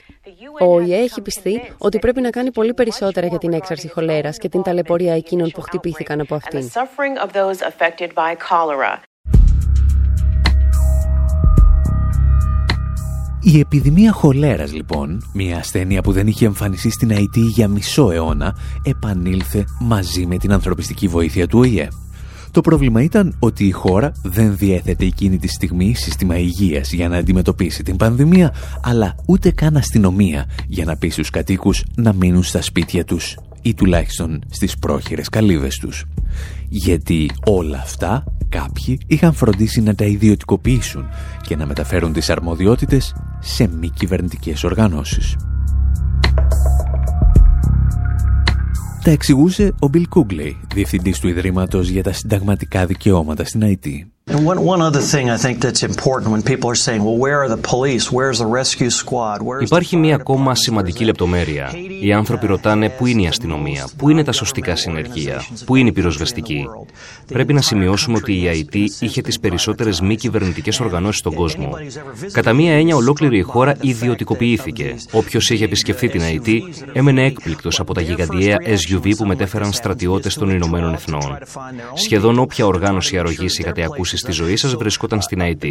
Ο 0.60 0.75
ΟΗΕ 0.75 0.97
έχει 0.97 1.21
πιστεί 1.21 1.62
ότι 1.77 1.99
πρέπει 1.99 2.21
να 2.21 2.29
κάνει 2.29 2.51
πολύ 2.51 2.73
περισσότερα 2.73 3.27
για 3.27 3.38
την 3.38 3.53
έξαρση 3.53 3.89
χολέρας 3.89 4.38
και 4.38 4.49
την 4.49 4.62
ταλαιπωρία 4.62 5.15
εκείνων 5.15 5.49
που 5.49 5.62
χτυπήθηκαν 5.62 6.19
από 6.19 6.36
αυτήν. 6.36 6.69
Η 13.54 13.60
επιδημία 13.60 14.12
χολέρας 14.12 14.74
λοιπόν, 14.74 15.24
μια 15.34 15.58
ασθένεια 15.58 16.02
που 16.02 16.12
δεν 16.12 16.28
είχε 16.28 16.46
εμφανιστεί 16.46 16.90
στην 16.90 17.12
Αϊτή 17.12 17.40
για 17.40 17.68
μισό 17.68 18.12
αιώνα, 18.12 18.56
επανήλθε 18.84 19.66
μαζί 19.80 20.26
με 20.26 20.38
την 20.38 20.52
ανθρωπιστική 20.52 21.08
βοήθεια 21.08 21.48
του 21.48 21.60
ΟΗΕ. 21.60 21.88
Το 22.52 22.62
πρόβλημα 22.62 23.02
ήταν 23.02 23.36
ότι 23.40 23.66
η 23.66 23.72
χώρα 23.72 24.12
δεν 24.24 24.58
διέθετε 24.58 25.06
εκείνη 25.06 25.38
τη 25.38 25.48
στιγμή 25.48 25.94
σύστημα 25.94 26.38
υγείας 26.38 26.94
για 26.94 27.10
να 27.10 27.18
αντιμετωπίσει 27.18 27.84
την 27.84 27.98
πανδημία, 27.98 28.54
αλλά 28.84 29.16
ούτε 29.26 29.52
καν 29.52 29.78
αστυνομία 29.78 30.46
για 30.68 30.86
να 30.86 30.98
πει 30.98 31.10
στους 31.10 31.30
κατοίκους 31.30 31.84
να 31.96 32.14
μείνουν 32.14 32.44
στα 32.44 32.62
σπίτια 32.62 33.04
τους 33.06 33.38
ή 33.62 33.74
τουλάχιστον 33.74 34.44
στις 34.50 34.78
πρόχειρες 34.78 35.30
καλύβες 35.30 35.78
τους. 35.78 36.06
Γιατί 36.70 37.32
όλα 37.46 37.78
αυτά 37.78 38.24
κάποιοι 38.52 39.00
είχαν 39.08 39.34
φροντίσει 39.34 39.82
να 39.82 39.96
τα 39.96 40.06
ιδιωτικοποιήσουν 40.06 41.06
και 41.42 41.56
να 41.56 41.66
μεταφέρουν 41.66 42.14
τις 42.14 42.30
αρμοδιότητες 42.30 43.16
σε 43.40 43.68
μη 43.68 43.90
κυβερνητικές 43.90 44.64
οργανώσεις. 44.64 45.36
Τα 49.04 49.12
εξηγούσε 49.12 49.74
ο 49.80 49.88
Μπιλ 49.88 50.08
Κούγκλεϊ, 50.08 50.58
διευθυντής 50.74 51.20
του 51.20 51.28
Ιδρύματος 51.28 51.90
για 51.90 52.04
τα 52.04 52.14
συνταγματικά 52.14 52.86
δικαιώματα 52.86 53.46
στην 53.46 53.64
Αϊτή. 53.64 54.12
Υπάρχει 59.62 59.98
μία 59.98 60.15
ακόμα 60.15 60.56
σημαντική 60.56 61.04
λεπτομέρεια. 61.04 61.72
Οι 62.02 62.13
άνθρωποι 62.13 62.46
ρωτάνε 62.48 62.89
πού 62.89 63.06
είναι 63.06 63.22
η 63.22 63.28
αστυνομία, 63.28 63.88
πού 63.98 64.10
είναι 64.10 64.24
τα 64.24 64.32
σωστικά 64.32 64.76
συνεργεία, 64.76 65.44
πού 65.65 65.76
είναι 65.76 65.89
η 65.89 65.91
πυροσβεστική; 65.91 66.67
Πρέπει 67.28 67.54
να 67.54 67.62
σημειώσουμε 67.62 68.17
ότι 68.17 68.41
η 68.41 68.48
ΑΕΤ 68.48 68.76
είχε 69.00 69.22
τις 69.22 69.39
περισσότερες 69.39 70.02
μη 70.02 70.15
κυβερνητικές 70.15 70.80
οργανώσεις 70.80 71.20
στον 71.20 71.34
κόσμο. 71.34 71.70
Κατά 72.32 72.54
μία 72.54 72.74
έννοια, 72.74 72.96
ολόκληρη 72.96 73.38
η 73.38 73.41
χώρα 73.41 73.76
ιδιωτικοποιήθηκε. 73.82 74.96
Όποιος 75.12 75.50
είχε 75.50 75.63
επισκεφθεί 75.63 76.10
την 76.10 76.22
ΑΕΤ 76.22 76.48
έμενε 76.94 77.26
έκπληκτος 77.26 77.80
από 77.80 77.94
τα 77.94 78.02
γιγαντιαία 78.02 78.58
SUV 78.65 79.12
που 79.17 79.26
μετέφεραν 79.26 79.72
στρατιώτες 79.72 80.34
των 80.34 80.50
Ηνωμένων 80.50 80.94
Εθνών. 80.94 81.38
Σχεδόν 81.94 82.39
όποια 82.39 82.65
οργάνωση 82.65 83.17
αρρωγής 83.17 83.60
είχατε 83.60 83.84
ακούσει 83.84 84.17
στη 84.21 84.31
ζωή 84.31 84.55
σας 84.55 84.75
βρισκόταν 84.75 85.21
στην 85.21 85.41
ΑΕΤ. 85.41 85.63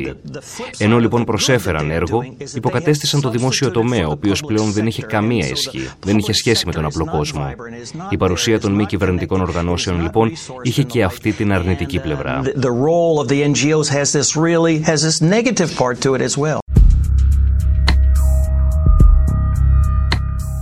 Ενώ 0.78 0.98
λοιπόν 0.98 1.24
προσέφεραν 1.24 1.90
έργο, 1.90 2.22
υποκατέστησαν 2.54 3.20
το 3.20 3.30
δημόσιο 3.30 3.70
τομέα, 3.70 4.06
ο 4.06 4.10
οποίος 4.10 4.40
πλέον 4.40 4.72
δεν 4.72 4.86
είχε 4.86 5.02
καμία 5.02 5.48
ισχύ, 5.48 5.88
δεν 6.04 6.18
είχε 6.18 6.32
σχέση 6.32 6.66
με 6.66 6.72
τον 6.72 6.84
απλό 6.84 7.04
κόσμο. 7.04 7.54
Η 8.10 8.16
παρουσία 8.16 8.60
των 8.60 8.72
μη 8.72 8.86
κυβερνητικών 8.86 9.40
οργανώσεων 9.40 10.02
λοιπόν 10.02 10.32
είχε 10.62 10.82
και 10.82 11.02
αυτή 11.04 11.32
την 11.32 11.52
αρνητική 11.52 11.98
πλευρά. 12.00 12.42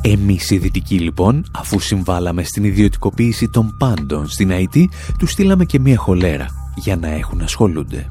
Εμείς 0.02 0.50
οι 0.50 0.58
δυτικοί 0.58 0.98
λοιπόν, 0.98 1.44
αφού 1.54 1.78
συμβάλαμε 1.78 2.42
στην 2.42 2.64
ιδιωτικοποίηση 2.64 3.48
των 3.48 3.76
πάντων 3.78 4.28
στην 4.28 4.50
ΑΕΤ, 4.50 4.74
τους 5.18 5.30
στείλαμε 5.30 5.64
και 5.64 5.78
μία 5.78 5.96
χολέρα 5.96 6.67
για 6.78 6.96
να 6.96 7.08
έχουν 7.08 7.40
ασχολούνται. 7.40 8.06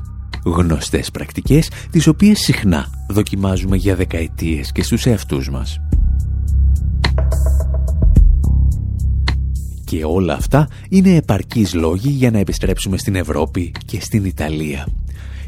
Γνωστές 0.46 1.12
πρακτικές, 1.12 1.70
τις 1.92 2.08
οποίες 2.08 2.40
συχνά 2.40 2.88
δοκιμάζουμε 3.10 3.78
για 3.78 3.96
δεκαετίες 3.96 4.72
και 4.72 4.84
στους 4.84 5.06
εαυτούς 5.06 5.50
μας. 5.50 5.80
Και 9.86 10.04
όλα 10.06 10.34
αυτά 10.34 10.68
είναι 10.90 11.16
επαρκείς 11.16 11.74
λόγοι 11.74 12.10
για 12.10 12.32
να 12.32 12.40
επιστρέψουμε 12.40 12.98
στην 12.98 13.16
Ευρώπη 13.16 13.72
και 13.86 14.02
στην 14.02 14.26
Ιταλία. 14.26 14.88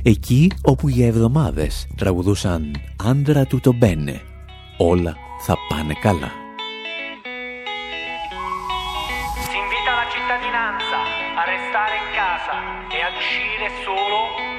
Εκεί 0.04 0.52
όπου 0.62 0.90
για 0.90 1.08
εβδομάδες 1.08 1.88
τραγουδούσαν 1.96 2.72
«Άντρα 3.04 3.46
του 3.46 3.60
το 3.60 3.74
μπένε». 3.74 4.22
Όλα 4.78 5.16
θα 5.46 5.56
πάνε 5.70 5.94
καλά. 6.02 6.32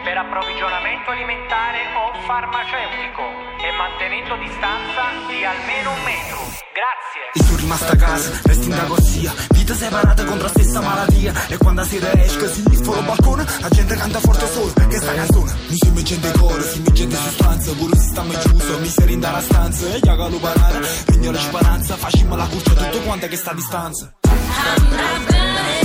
Per 0.03 0.17
approvvigionamento 0.17 1.11
alimentare 1.11 1.79
o 1.93 2.13
farmaceutico 2.25 3.23
e 3.61 3.69
mantenendo 3.77 4.37
distanza 4.37 5.03
di 5.29 5.45
almeno 5.45 5.93
un 5.93 6.03
metro. 6.05 6.39
Grazie. 6.73 7.23
E 7.35 7.42
sono 7.44 7.57
rimasta 7.59 7.92
a 7.92 7.96
casa, 7.96 8.40
resti 8.44 8.69
in 8.69 8.85
corsia, 8.87 9.35
vita 9.51 9.75
separata 9.75 10.25
contro 10.25 10.44
la 10.44 10.48
stessa 10.48 10.81
malattia. 10.81 11.33
E 11.48 11.57
quando 11.59 11.85
si 11.85 11.96
esce, 11.96 12.48
si 12.48 12.63
fuori 12.83 13.03
balcone, 13.03 13.44
la 13.61 13.69
gente 13.69 13.94
canta 13.96 14.21
forte 14.21 14.46
solo 14.46 14.73
che 14.88 14.96
sta 14.96 15.15
canzone. 15.15 15.53
Mi 15.69 15.77
si 15.77 15.90
mi 15.90 16.03
gente 16.03 16.33
coro, 16.33 16.63
si 16.63 16.81
mi 16.81 16.92
gente 16.92 17.17
sostanza, 17.17 17.73
pure 17.75 17.96
se 17.96 18.09
stiamo 18.09 18.33
chiuso, 18.33 18.79
mi 18.79 18.88
si 18.88 19.05
rinda 19.05 19.31
la 19.31 19.40
stanza. 19.40 19.94
E 19.94 20.01
chiaga 20.01 20.29
lo 20.29 20.38
parare, 20.38 20.87
regno 21.07 21.31
la 21.31 21.38
speranza, 21.38 21.96
facciamo 21.96 22.37
la 22.37 22.46
curcia 22.46 22.73
tutto 22.73 23.01
quanto 23.01 23.27
che 23.27 23.37
sta 23.37 23.51
a 23.51 23.55
distanza. 23.55 24.13
Andrà 24.23 25.19
bene, 25.27 25.81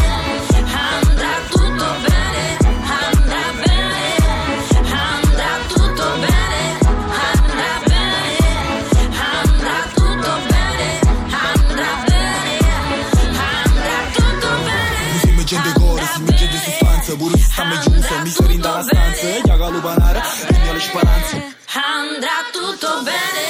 andrà 0.72 1.32
tutto 1.49 1.94
stanza 19.66 19.70
E 19.70 19.70
chiaga 19.70 19.70
lo 19.70 19.82
panare 19.82 20.22
E 20.47 20.74
le 20.74 20.80
speranze 20.80 21.36
Andrà 21.97 22.38
tutto 22.55 22.89
bene 23.09 23.45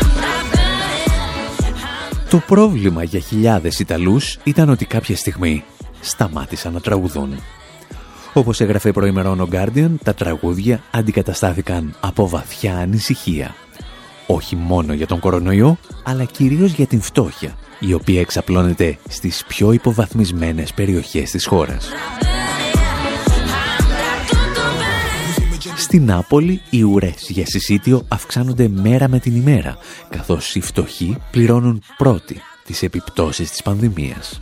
Andrà 0.00 0.34
bene 0.52 0.66
Το 2.30 2.38
πρόβλημα 2.46 3.02
για 3.02 3.20
χιλιάδες 3.20 3.78
Ιταλούς 3.78 4.38
ήταν 4.44 4.68
ότι 4.68 4.84
κάποια 4.84 5.16
στιγμή 5.16 5.64
σταμάτησαν 6.00 6.72
να 6.72 6.80
τραγουδούν. 6.80 7.42
Όπως 8.32 8.60
έγραφε 8.60 8.92
προημερών 8.92 9.40
ο 9.40 9.48
Guardian, 9.52 9.90
τα 10.04 10.14
τραγούδια 10.14 10.82
αντικαταστάθηκαν 10.90 11.96
από 12.00 12.28
βαθιά 12.28 12.76
ανησυχία. 12.76 13.54
Όχι 14.26 14.56
μόνο 14.56 14.92
για 14.92 15.06
τον 15.06 15.18
κορονοϊό, 15.18 15.78
αλλά 16.04 16.24
κυρίως 16.24 16.72
για 16.72 16.86
την 16.86 17.00
φτώχεια, 17.00 17.54
η 17.78 17.92
οποία 17.92 18.20
εξαπλώνεται 18.20 18.98
στις 19.08 19.44
πιο 19.46 19.72
υποβαθμισμένες 19.72 20.72
περιοχές 20.72 21.30
της 21.30 21.46
χώρας. 21.46 21.88
Στην 25.80 26.04
Νάπολη 26.04 26.60
οι 26.70 26.82
ουρές 26.82 27.28
για 27.28 27.46
συσίτιο 27.46 28.04
αυξάνονται 28.08 28.68
μέρα 28.68 29.08
με 29.08 29.18
την 29.18 29.36
ημέρα, 29.36 29.76
καθώς 30.08 30.54
οι 30.54 30.60
φτωχοί 30.60 31.16
πληρώνουν 31.30 31.82
πρώτοι 31.96 32.40
τις 32.64 32.82
επιπτώσεις 32.82 33.50
της 33.50 33.62
πανδημίας. 33.62 34.40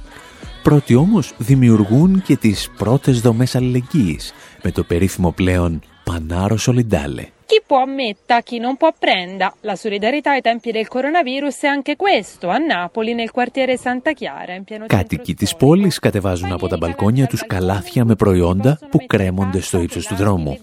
Πρώτοι 0.63 0.95
όμως 0.95 1.35
δημιουργούν 1.39 2.23
και 2.23 2.37
τις 2.37 2.71
πρώτες 2.77 3.21
δομές 3.21 3.55
αλληλεγγύης, 3.55 4.33
με 4.63 4.71
το 4.71 4.83
περίφημο 4.83 5.31
πλέον 5.31 5.81
Πανάρο 6.05 6.57
Solidale, 6.67 7.25
Chi 7.51 7.63
può 7.67 7.79
ammetta, 7.89 8.41
chi 8.41 8.59
non 8.59 8.77
può 8.77 8.91
prenda. 8.99 9.55
La 9.61 9.77
solidarietà 9.77 10.31
ai 10.33 10.41
tempi 10.41 10.73
del 10.73 10.89
coronavirus 10.89 11.57
è 11.61 11.69
anche 11.69 11.95
questo, 11.95 12.49
a 12.49 12.59
Napoli, 12.59 13.15
nel 13.15 13.31
quartiere 13.31 13.77
Santa 13.77 14.13
Chiara. 14.13 14.53
In 14.55 14.65
pieno 14.65 14.87
Κάτοικοι 14.87 15.35
της 15.35 15.57
πόλης 15.57 15.99
κατεβάζουν 15.99 16.53
από 16.53 16.67
τα 16.69 16.77
μπαλκόνια 16.77 17.27
τους 17.27 17.47
καλάθια 17.47 18.05
με 18.05 18.15
προϊόντα 18.15 18.79
που 18.91 19.07
κρέμονται 19.07 19.61
στο 19.61 19.81
ύψος 19.81 20.07
του 20.07 20.15
δρόμου. 20.15 20.59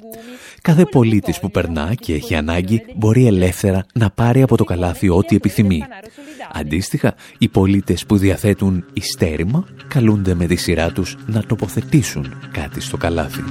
Κάθε 0.64 0.86
πολίτης 0.86 1.40
που 1.40 1.52
περνά 1.52 1.94
και 1.94 2.14
έχει 2.14 2.36
ανάγκη 2.36 2.86
μπορεί 2.96 3.26
ελεύθερα 3.26 3.86
να 3.94 4.10
πάρει 4.10 4.42
από 4.42 4.58
το 4.58 4.64
καλάθι 4.64 5.10
ό,τι 5.10 5.36
επιθυμεί. 5.36 5.84
Αντίστοιχα, 6.54 7.16
οι 7.38 7.48
πολίτες 7.48 8.06
που 8.06 8.18
διαθέτουν 8.18 8.86
ιστέρημα 8.94 9.66
καλούνται 9.88 10.34
με 10.34 10.46
τη 10.46 10.56
σειρά 10.56 10.92
τους 10.92 11.16
να 11.26 11.44
τοποθετήσουν 11.44 12.34
κάτι 12.52 12.82
στο 12.82 12.98
καλάθι. 12.98 13.44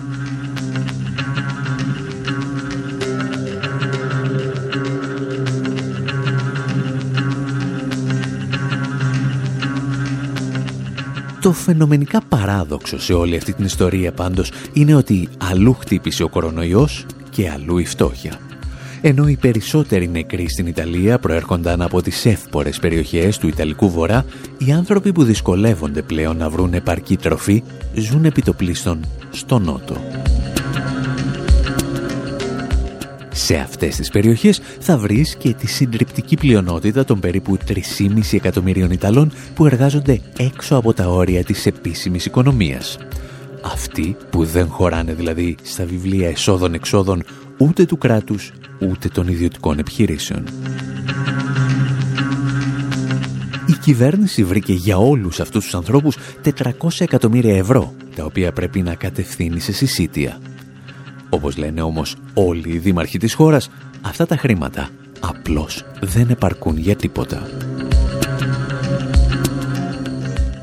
Το 11.43 11.53
φαινομενικά 11.53 12.21
παράδοξο 12.29 13.01
σε 13.01 13.13
όλη 13.13 13.37
αυτή 13.37 13.53
την 13.53 13.65
ιστορία 13.65 14.13
πάντως 14.13 14.53
είναι 14.73 14.95
ότι 14.95 15.29
αλλού 15.51 15.75
χτύπησε 15.75 16.23
ο 16.23 16.29
κορονοϊός 16.29 17.07
και 17.31 17.51
αλλού 17.51 17.79
η 17.79 17.85
φτώχεια. 17.85 18.39
Ενώ 19.01 19.29
οι 19.29 19.37
περισσότεροι 19.37 20.09
νεκροί 20.09 20.49
στην 20.49 20.67
Ιταλία 20.67 21.19
προέρχονταν 21.19 21.83
από 21.83 22.03
τις 22.03 22.27
εύπορες 22.27 22.79
περιοχές 22.79 23.39
του 23.39 23.49
Ιταλικού 23.49 23.91
Βορρά, 23.91 24.25
οι 24.59 24.73
άνθρωποι 24.73 25.13
που 25.13 25.25
δυσκολεύονται 25.25 26.03
πλέον 26.03 26.37
να 26.37 26.51
βρουν 26.51 26.75
επαρκή 26.75 27.17
τροφή 27.17 27.63
ζουν 27.95 28.25
επιτοπλίστων 28.25 29.01
στο 29.31 29.59
Νότο. 29.59 29.97
Σε 33.33 33.57
αυτές 33.57 33.97
τις 33.97 34.11
περιοχές 34.11 34.61
θα 34.81 34.99
βρεις 34.99 35.37
και 35.37 35.55
τη 35.55 35.67
συντριπτική 35.67 36.37
πλειονότητα 36.37 37.05
των 37.05 37.21
περίπου 37.21 37.59
3,5 37.69 37.79
εκατομμυρίων 38.33 38.91
Ιταλών 38.91 39.33
που 39.55 39.67
εργάζονται 39.67 40.21
έξω 40.39 40.77
από 40.77 40.93
τα 40.93 41.09
όρια 41.09 41.45
της 41.45 41.67
επίσημης 41.67 42.27
οικονομίας. 42.27 42.99
Αυτοί 43.63 44.17
που 44.31 44.45
δεν 44.45 44.67
χωράνε 44.67 45.15
δηλαδή 45.15 45.57
στα 45.63 45.85
βιβλία 45.85 46.29
εσόδων-εξόδων 46.29 47.23
ούτε 47.59 47.85
του 47.85 47.99
κράτους 47.99 48.53
ούτε 48.81 49.09
των 49.09 49.29
ιδιωτικών 49.29 49.79
επιχειρήσεων. 49.79 50.45
Η 53.67 53.73
κυβέρνηση 53.73 54.45
βρήκε 54.45 54.73
για 54.73 54.97
όλους 54.97 55.41
αυτούς 55.41 55.65
τους 55.65 55.75
ανθρώπους 55.75 56.17
400 56.43 56.61
εκατομμύρια 56.99 57.57
ευρώ, 57.57 57.95
τα 58.17 58.25
οποία 58.25 58.53
πρέπει 58.53 58.83
να 58.83 58.95
κατευθύνει 58.95 59.61
σε 59.61 59.73
συσίτια. 59.73 60.39
Όπως 61.35 61.57
λένε 61.57 61.83
όμως 61.83 62.17
όλοι 62.35 62.73
οι 62.73 62.79
δήμαρχοι 62.79 63.19
της 63.19 63.35
χώρας, 63.35 63.71
αυτά 64.03 64.27
τα 64.27 64.37
χρήματα 64.37 64.89
απλώς 65.21 65.85
δεν 66.01 66.31
επαρκούν 66.31 66.79
για 66.79 66.97
τίποτα. 66.97 67.49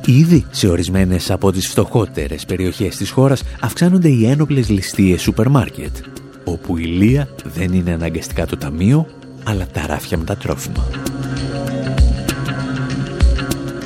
Ήδη 0.06 0.46
σε 0.52 0.68
ορισμένες 0.68 1.32
από 1.32 1.52
τις 1.52 1.68
φτωχότερες 1.68 2.46
περιοχές 2.46 2.96
της 2.96 3.10
χώρας 3.10 3.44
αυξάνονται 3.60 4.10
οι 4.10 4.26
ένοπλες 4.26 4.70
ληστείες 4.70 5.22
σούπερ 5.22 5.50
μάρκετ, 5.50 5.96
όπου 6.44 6.78
η 6.78 6.84
λία 6.84 7.28
δεν 7.44 7.74
είναι 7.74 7.92
αναγκαστικά 7.92 8.46
το 8.46 8.58
ταμείο, 8.58 9.08
αλλά 9.44 9.68
τα 9.74 9.86
ράφια 9.88 10.18
με 10.18 10.24
τα 10.24 10.36
τρόφιμα. 10.36 10.88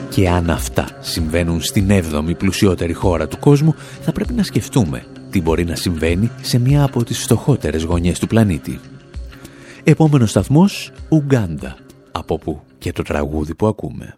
Και 0.09 0.29
αν 0.29 0.49
αυτά 0.49 0.87
συμβαίνουν 0.99 1.61
στην 1.61 1.87
7η 1.89 2.37
πλουσιότερη 2.37 2.93
χώρα 2.93 3.27
του 3.27 3.39
κόσμου, 3.39 3.75
θα 4.01 4.11
πρέπει 4.11 4.33
να 4.33 4.43
σκεφτούμε 4.43 5.03
τι 5.33 5.41
μπορεί 5.41 5.65
να 5.65 5.75
συμβαίνει 5.75 6.31
σε 6.41 6.59
μια 6.59 6.83
από 6.83 7.03
τις 7.03 7.19
φτωχότερες 7.19 7.83
γωνιές 7.83 8.19
του 8.19 8.27
πλανήτη. 8.27 8.79
Επόμενος 9.83 10.29
σταθμός, 10.29 10.91
Ουγκάντα, 11.09 11.77
από 12.11 12.37
που 12.37 12.61
και 12.77 12.91
το 12.91 13.03
τραγούδι 13.03 13.55
που 13.55 13.67
ακούμε. 13.67 14.17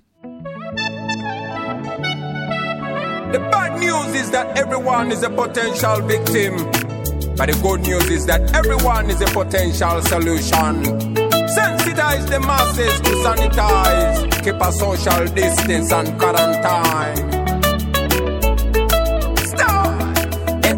The 3.32 3.40
bad 3.54 3.72
news 3.86 4.10
is 4.22 4.28
that 4.36 4.48
everyone 4.64 5.08
is 5.16 5.22
a 5.30 5.32
potential 5.44 5.98
victim. 6.14 6.54
But 7.38 7.46
the 7.52 7.58
good 7.68 7.82
news 7.90 8.08
is 8.18 8.24
that 8.32 8.42
everyone 8.60 9.06
is 9.14 9.20
a 9.28 9.30
potential 9.40 9.98
solution. 10.14 10.74
Sensitize 11.58 12.26
the 12.34 12.40
masses 12.50 12.96
to 13.06 13.12
sanitize. 13.26 14.18
Keep 14.44 14.60
a 14.68 14.72
social 14.84 15.24
distance 15.42 15.90
and 15.98 16.08
quarantine. 16.20 17.45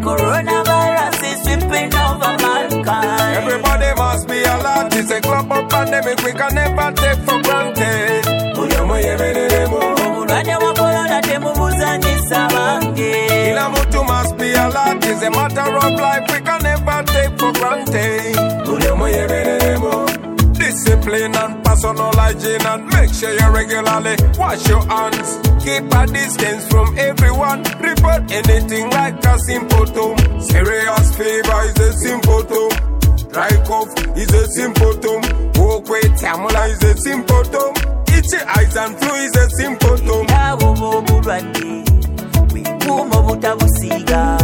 Coronavirus 0.00 1.22
is 1.30 1.42
sweeping 1.42 1.92
over 1.94 2.36
mankind. 2.42 3.36
Everybody 3.36 3.90
must 3.96 4.28
be 4.28 4.42
alert. 4.42 4.94
It's 4.94 5.10
a 5.10 5.20
global 5.20 5.62
pandemic 5.68 6.18
we 6.24 6.32
can 6.32 6.54
never 6.54 6.92
take 6.92 7.18
for 7.26 7.38
granted. 7.42 8.24
Omulwadde 10.04 10.56
wa 10.56 10.72
corona 10.74 11.20
temubuzanyisa 11.22 12.48
bange. 12.48 13.12
Kila 13.28 13.68
mtu 13.70 14.04
must 14.04 14.36
be 14.36 14.52
alert. 14.54 15.04
It's 15.04 15.22
a 15.22 15.30
matter 15.30 15.76
of 15.76 16.00
life 16.00 16.24
we 16.32 16.40
can 16.40 16.62
never 16.62 17.02
take 17.04 17.38
for 17.38 17.52
granted. 17.52 18.36
Discipline 20.78 21.34
and 21.34 21.64
personal 21.64 22.12
hygiene 22.14 22.64
and 22.64 22.86
make 22.86 23.12
sure 23.12 23.34
you 23.34 23.50
regularly 23.50 24.14
wash 24.38 24.68
your 24.68 24.80
hands. 24.86 25.38
Keep 25.58 25.92
a 25.92 26.06
distance 26.06 26.68
from 26.68 26.96
everyone. 26.96 27.64
Report 27.82 28.30
anything 28.30 28.88
like 28.90 29.18
a 29.26 29.38
symptom. 29.40 30.14
Serious 30.38 31.16
fever 31.16 31.60
is 31.66 31.78
a 31.82 31.92
symptom. 31.98 32.70
Dry 33.32 33.50
cough 33.66 33.90
is 34.16 34.32
a 34.32 34.46
symptom. 34.54 35.20
Walk 35.58 35.88
with 35.90 36.14
tamula 36.14 36.70
is 36.70 36.82
a 36.84 36.96
symptom. 36.96 37.74
Itchy 38.14 38.38
eyes 38.46 38.76
and 38.76 38.96
flu 38.98 39.14
is 39.14 39.34
a 39.34 39.50
symptom. 39.58 40.26
Bwekuuma 42.48 43.16
obutabusiiga 43.18 44.38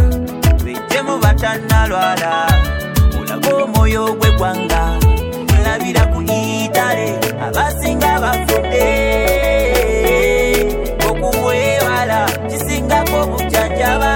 lwejjemu 0.63 1.17
batannalwala 1.17 2.51
olaga 3.19 3.55
omwoyo 3.55 4.13
ku 4.19 4.25
itale 4.27 5.04
abasinga 7.47 8.19
bafudde 8.21 8.85
okubwewala 11.09 12.19
kisingako 12.49 13.15
obujjanjaba 13.23 14.11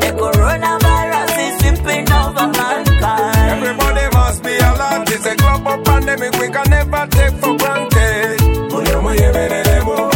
The 0.00 0.10
coronavirus 0.20 1.34
is 1.44 1.52
sweeping 1.60 2.12
over 2.12 2.46
mankind. 2.58 3.50
Everybody 3.54 4.06
must 4.16 4.42
be 4.42 4.54
alert. 4.68 5.10
It's 5.14 5.26
a 5.26 5.34
global 5.36 5.76
pandemic 5.84 6.32
we 6.40 6.48
can 6.48 6.68
never 6.70 7.06
take 7.16 7.34
for 7.42 7.54
granted. 7.56 8.40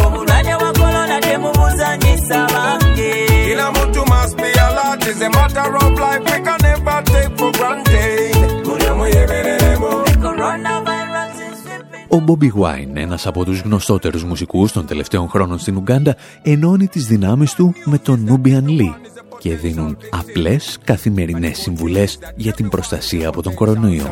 Omulwadde 0.04 0.54
wa 0.62 0.72
corona 0.72 1.20
temubuzanyisa 1.20 2.46
bange. 2.52 3.26
Kila 3.46 3.72
mtu 3.72 4.06
must 4.06 4.36
be 4.36 4.50
alert. 4.66 5.06
It's 5.06 5.20
a 5.22 5.30
matter 5.30 5.76
of 5.76 5.98
life 5.98 6.13
Ο 12.14 12.18
Μπόμπι 12.20 12.46
Γουάιν, 12.46 12.96
ένας 12.96 13.26
από 13.26 13.44
τους 13.44 13.60
γνωστότερους 13.60 14.24
μουσικούς 14.24 14.72
των 14.72 14.86
τελευταίων 14.86 15.28
χρόνων 15.28 15.58
στην 15.58 15.76
Ουγκάντα, 15.76 16.16
ενώνει 16.42 16.86
τις 16.86 17.06
δυνάμεις 17.06 17.54
του 17.54 17.74
με 17.84 17.98
τον 17.98 18.24
Νούμπιαν 18.24 18.68
Λί 18.68 18.94
και 19.38 19.56
δίνουν 19.56 19.96
απλές 20.10 20.78
καθημερινές 20.84 21.58
συμβουλές 21.58 22.18
για 22.36 22.52
την 22.52 22.68
προστασία 22.68 23.28
από 23.28 23.42
τον 23.42 23.54
κορονοϊό. 23.54 24.10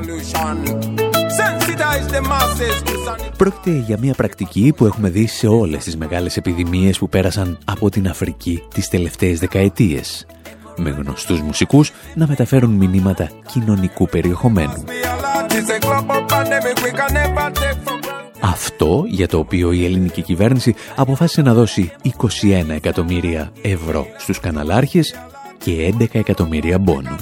Sensitize 1.38 2.06
the 2.14 2.20
masses 2.20 2.76
to 2.82 2.92
sanitize. 2.92 3.36
Πρόκειται 3.36 3.70
για 3.86 3.98
μια 3.98 4.14
πρακτική 4.14 4.72
που 4.76 4.86
έχουμε 4.86 5.10
δει 5.10 5.26
σε 5.26 5.46
όλες 5.46 5.84
τις 5.84 5.96
μεγάλες 5.96 6.36
επιδημίες 6.36 6.98
που 6.98 7.08
πέρασαν 7.08 7.58
από 7.64 7.90
την 7.90 8.08
Αφρική 8.08 8.62
τις 8.74 8.88
τελευταίες 8.88 9.38
δεκαετίες 9.38 10.26
με 10.76 10.90
γνωστούς 10.90 11.40
μουσικούς 11.40 11.92
να 12.14 12.26
μεταφέρουν 12.26 12.70
μηνύματα 12.70 13.30
κοινωνικού 13.52 14.06
περιεχομένου. 14.08 14.84
It's 15.48 15.70
a 15.70 15.78
global 15.86 16.20
pandemic 16.32 16.76
we 16.84 16.90
can 16.98 17.12
never 17.12 17.48
take 17.60 17.80
for 17.84 17.98
granted. 18.00 18.22
Αυτό 18.40 19.04
για 19.06 19.28
το 19.28 19.38
οποίο 19.38 19.72
η 19.72 19.84
ελληνική 19.84 20.22
κυβέρνηση 20.22 20.74
αποφάσισε 20.96 21.42
να 21.42 21.54
δώσει 21.54 21.92
21 22.04 22.68
εκατομμύρια 22.68 23.52
ευρώ 23.62 24.06
στους 24.16 24.40
καναλάρχες 24.40 25.14
και 25.58 25.94
11 25.98 26.04
εκατομμύρια 26.12 26.78
μπόνους. 26.78 27.20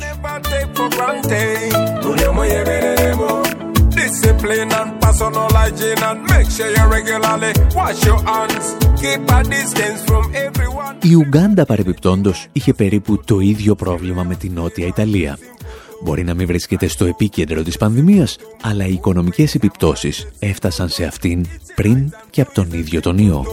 Discipline 4.10 4.72
and 4.80 4.90
personal 5.04 5.48
hygiene 5.58 6.02
and 6.08 6.18
make 6.32 6.48
sure 6.56 6.70
you 6.76 6.84
regularly 6.96 7.52
wash 7.78 8.00
your 8.08 8.20
hands. 8.30 8.66
Keep 9.00 9.22
a 9.36 9.40
distance 9.54 10.00
from 10.08 10.24
everyone. 10.46 10.94
Η 11.02 11.14
Ουγκάντα 11.14 11.64
παρεπιπτόντος 11.66 12.46
είχε 12.52 12.74
περίπου 12.74 13.24
το 13.24 13.40
ίδιο 13.40 13.74
πρόβλημα 13.74 14.22
με 14.22 14.34
την 14.34 14.52
Νότια 14.52 14.86
Ιταλία. 14.86 15.38
Μπορεί 16.02 16.24
να 16.24 16.34
μην 16.34 16.46
βρίσκεται 16.46 16.86
στο 16.86 17.04
επίκεντρο 17.04 17.62
της 17.62 17.76
πανδημίας, 17.76 18.36
αλλά 18.62 18.86
οι 18.86 18.92
οικονομικές 18.92 19.54
επιπτώσεις 19.54 20.28
έφτασαν 20.38 20.88
σε 20.88 21.04
αυτήν 21.04 21.46
πριν 21.74 22.12
και 22.30 22.40
από 22.40 22.54
τον 22.54 22.72
ίδιο 22.72 23.00
τον 23.00 23.18
ιό. 23.18 23.44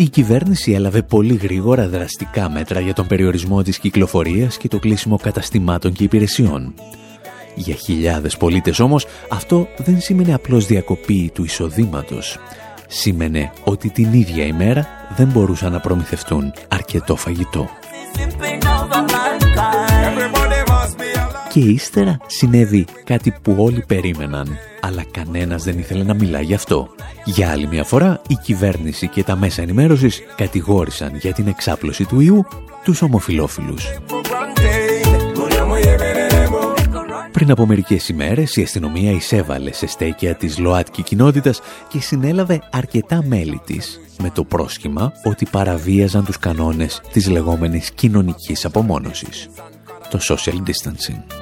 Η 0.00 0.08
κυβέρνηση 0.08 0.72
έλαβε 0.72 1.02
πολύ 1.02 1.34
γρήγορα 1.34 1.88
δραστικά 1.88 2.50
μέτρα 2.50 2.80
για 2.80 2.94
τον 2.94 3.06
περιορισμό 3.06 3.62
της 3.62 3.78
κυκλοφορίας 3.78 4.56
και 4.56 4.68
το 4.68 4.78
κλείσιμο 4.78 5.16
καταστημάτων 5.16 5.92
και 5.92 6.04
υπηρεσιών. 6.04 6.74
Για 7.54 7.74
χιλιάδες 7.74 8.36
πολίτες 8.36 8.78
όμως 8.78 9.06
αυτό 9.30 9.68
δεν 9.76 10.00
σήμαινε 10.00 10.34
απλώς 10.34 10.66
διακοπή 10.66 11.30
του 11.34 11.44
εισοδήματος. 11.44 12.38
Σήμαινε 12.86 13.52
ότι 13.64 13.88
την 13.88 14.12
ίδια 14.12 14.44
ημέρα 14.44 14.86
δεν 15.16 15.28
μπορούσαν 15.28 15.72
να 15.72 15.80
προμηθευτούν 15.80 16.52
αρκετό 16.68 17.16
φαγητό. 17.16 17.68
Και 21.52 21.60
ύστερα 21.60 22.16
συνέβη 22.26 22.86
κάτι 23.04 23.34
που 23.42 23.54
όλοι 23.58 23.84
περίμεναν, 23.86 24.48
αλλά 24.80 25.04
κανένας 25.10 25.62
δεν 25.62 25.78
ήθελε 25.78 26.04
να 26.04 26.14
μιλά 26.14 26.40
γι' 26.40 26.54
αυτό. 26.54 26.88
Για 27.24 27.50
άλλη 27.50 27.66
μια 27.66 27.84
φορά, 27.84 28.22
η 28.28 28.34
κυβέρνηση 28.34 29.08
και 29.08 29.22
τα 29.22 29.36
μέσα 29.36 29.62
ενημέρωσης 29.62 30.22
κατηγόρησαν 30.36 31.16
για 31.16 31.32
την 31.32 31.46
εξάπλωση 31.46 32.04
του 32.04 32.20
ιού 32.20 32.44
τους 32.84 33.02
ομοφιλόφιλους. 33.02 33.84
Πριν 37.32 37.50
από 37.50 37.66
μερικές 37.66 38.08
ημέρες 38.08 38.56
η 38.56 38.62
αστυνομία 38.62 39.10
εισέβαλε 39.10 39.72
σε 39.72 39.86
στέκια 39.86 40.34
της 40.34 40.58
ΛΟΑΤΚΙ 40.58 41.02
κοινότητας 41.02 41.60
και 41.88 42.00
συνέλαβε 42.00 42.62
αρκετά 42.70 43.22
μέλη 43.24 43.60
της 43.64 44.00
με 44.18 44.30
το 44.30 44.44
πρόσχημα 44.44 45.12
ότι 45.24 45.46
παραβίαζαν 45.50 46.24
τους 46.24 46.38
κανόνες 46.38 47.00
της 47.12 47.28
λεγόμενης 47.28 47.90
κοινωνικής 47.90 48.64
απομόνωσης, 48.64 49.48
το 50.10 50.18
social 50.22 50.54
distancing. 50.54 51.39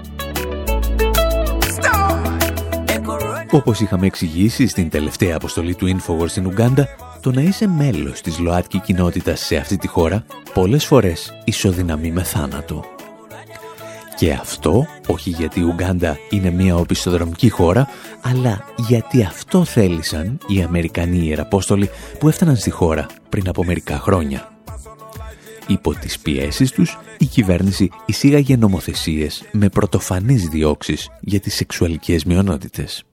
Όπως 3.51 3.80
είχαμε 3.80 4.07
εξηγήσει 4.07 4.66
στην 4.66 4.90
τελευταία 4.90 5.36
αποστολή 5.36 5.74
του 5.74 5.96
Infowars 5.96 6.28
στην 6.28 6.46
Ουγκάντα, 6.46 6.88
το 7.20 7.30
να 7.30 7.40
είσαι 7.40 7.66
μέλος 7.66 8.20
της 8.20 8.38
ΛΟΑΤΚΙ 8.38 8.80
κοινότητας 8.80 9.40
σε 9.40 9.57
αυτή 9.57 9.76
τη 9.76 9.86
χώρα 9.86 10.24
πολλές 10.55 10.84
φορές 10.84 11.32
ισοδυναμεί 11.44 12.11
με 12.11 12.22
θάνατο. 12.22 12.84
Και 14.16 14.32
αυτό 14.32 14.86
όχι 15.07 15.30
γιατί 15.30 15.61
η 15.61 15.62
Ουγκάντα 15.62 16.18
είναι 16.30 16.51
μια 16.51 16.76
οπισθοδρομική 16.76 17.49
χώρα, 17.49 17.88
αλλά 18.20 18.64
γιατί 18.76 19.22
αυτό 19.22 19.64
θέλησαν 19.64 20.38
οι 20.46 20.62
Αμερικανοί 20.62 21.18
ιεραπόστολοι 21.18 21.90
που 22.18 22.28
έφταναν 22.28 22.57
στη 22.57 22.70
χώρα 22.70 23.07
πριν 23.28 23.49
από 23.49 23.64
μερικά 23.64 23.99
χρόνια. 23.99 24.53
Υπό 25.66 25.94
τις 25.94 26.18
πιέσεις 26.18 26.70
τους, 26.70 26.99
η 27.18 27.24
κυβέρνηση 27.24 27.90
εισήγαγε 28.07 28.57
νομοθεσίες 28.57 29.42
με 29.53 29.68
πρωτοφανείς 29.68 30.49
διώξεις 30.49 31.09
για 31.20 31.40
τις 31.40 31.55
σεξουαλικές 31.55 32.24
μειονότητες. 32.24 33.07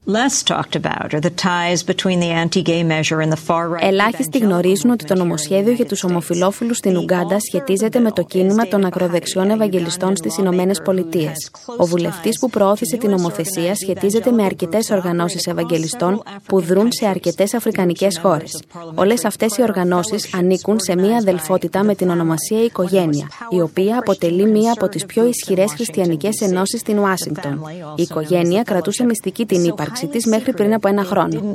Ελάχιστοι 3.79 4.37
γνωρίζουν 4.37 4.91
ότι 4.91 5.05
το 5.05 5.15
νομοσχέδιο 5.15 5.73
για 5.73 5.85
τους 5.85 6.03
ομοφιλόφιλους 6.03 6.77
στην 6.77 6.97
Ουγκάντα 6.97 7.37
σχετίζεται 7.39 7.99
με 7.99 8.11
το 8.11 8.23
κίνημα 8.23 8.67
των 8.67 8.85
ακροδεξιών 8.85 9.49
Ευαγγελιστών 9.49 10.15
στις 10.15 10.37
Ηνωμένες 10.37 10.81
Πολιτείες. 10.81 11.51
Ο 11.77 11.85
βουλευτής 11.85 12.39
που 12.39 12.49
προώθησε 12.49 12.97
την 12.97 13.09
νομοθεσία 13.09 13.75
σχετίζεται 13.75 14.31
με 14.31 14.43
αρκετές 14.43 14.89
οργανώσεις 14.89 15.45
Ευαγγελιστών 15.45 16.23
που 16.45 16.61
δρούν 16.61 16.91
σε 16.91 17.07
αρκετές 17.07 17.53
αφρικανικές 17.53 18.19
χώρες. 18.19 18.63
Όλες 18.95 19.25
αυτές 19.25 19.57
οι 19.57 19.61
οργανώσεις 19.61 20.33
ανήκουν 20.33 20.79
σε 20.79 20.95
μία 20.95 21.17
αδελφότητα 21.17 21.83
με 21.83 21.95
την 21.95 22.09
ονομασία 22.09 22.63
Οικογένεια, 22.63 23.27
η 23.49 23.61
οποία 23.61 23.97
αποτελεί 23.97 24.45
μία 24.45 24.71
από 24.71 24.89
τις 24.89 25.05
πιο 25.05 25.27
ισχυρές 25.27 25.71
χριστιανικές 25.71 26.41
ενώσεις 26.41 26.79
στην 26.79 26.99
Ουάσιγκτον. 26.99 27.61
Η 27.95 28.01
Οικογένεια 28.01 28.63
κρατούσε 28.63 29.03
μυστική 29.03 29.45
την 29.45 29.63
ύπαρξη 29.63 29.93
ύπαρξη 30.01 30.29
μέχρι 30.29 30.53
πριν 30.53 30.73
από 30.73 30.87
ένα 30.87 31.03
χρόνο. 31.03 31.53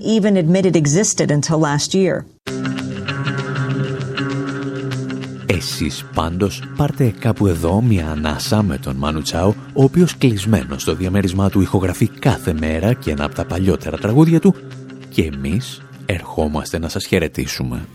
Εσείς 5.47 6.05
πάντως 6.15 6.63
πάρτε 6.77 7.15
κάπου 7.19 7.47
εδώ 7.47 7.81
μια 7.81 8.11
ανάσα 8.11 8.63
με 8.63 8.79
τον 8.79 8.97
Μάνου 8.97 9.23
Τσάου, 9.23 9.55
ο 9.73 9.83
οποίος 9.83 10.19
κλεισμένος 10.19 10.83
στο 10.83 10.95
διαμέρισμά 10.95 11.51
του 11.51 11.61
ηχογραφεί 11.61 12.09
κάθε 12.09 12.53
μέρα 12.53 12.93
και 12.93 13.11
ένα 13.11 13.25
από 13.25 13.35
τα 13.35 13.45
παλιότερα 13.45 13.99
τραγούδια 13.99 14.41
του 14.41 14.55
και 15.09 15.31
εμείς 15.35 15.83
ερχόμαστε 16.07 16.79
να 16.79 16.89
σας 16.89 17.07
χαιρετήσουμε. 17.07 17.87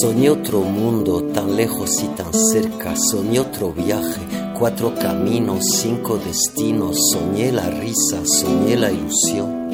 Soñé 0.00 0.30
otro 0.30 0.60
mundo 0.60 1.22
tan 1.34 1.56
lejos 1.56 2.02
y 2.02 2.06
tan 2.16 2.32
cerca, 2.32 2.94
soñé 3.10 3.40
otro 3.40 3.72
viaje, 3.72 4.20
cuatro 4.58 4.94
caminos, 4.94 5.62
cinco 5.76 6.16
destinos, 6.16 6.96
soñé 7.12 7.52
la 7.52 7.68
risa, 7.68 8.22
soñé 8.24 8.76
la 8.76 8.90
ilusión. 8.90 9.68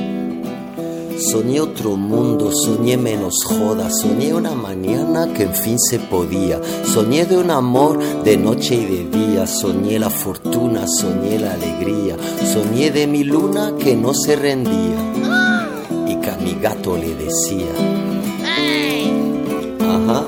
Soñé 1.31 1.61
otro 1.61 1.97
mundo, 1.97 2.51
soñé 2.51 2.97
menos 2.97 3.45
joda, 3.45 3.89
soñé 3.89 4.35
una 4.35 4.55
mañana 4.57 5.33
que 5.33 5.45
en 5.45 5.55
fin 5.55 5.79
se 5.79 6.01
podía, 6.01 6.61
soñé 6.85 7.24
de 7.27 7.37
un 7.37 7.53
amor 7.53 8.01
de 8.24 8.37
noche 8.37 8.74
y 8.74 8.85
de 8.85 9.18
día, 9.18 9.47
soñé 9.47 10.01
la 10.01 10.11
fortuna, 10.11 10.87
soñé 10.89 11.39
la 11.39 11.53
alegría, 11.53 12.16
soñé 12.53 12.91
de 12.91 13.07
mi 13.07 13.22
luna 13.22 13.74
que 13.79 13.95
no 13.95 14.12
se 14.12 14.35
rendía 14.35 14.97
y 16.09 16.16
que 16.16 16.31
a 16.31 16.37
mi 16.37 16.55
gato 16.55 16.97
le 16.97 17.14
decía, 17.14 17.95
Ajá. 19.97 20.24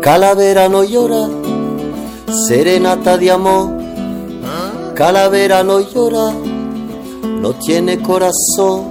Calavera 0.00 0.68
no 0.68 0.84
llora, 0.84 1.28
serenata 2.46 3.18
de 3.18 3.30
amor. 3.30 3.70
Calavera 4.94 5.64
no 5.64 5.80
llora, 5.80 6.32
no 7.42 7.52
tiene 7.54 8.00
corazón. 8.00 8.84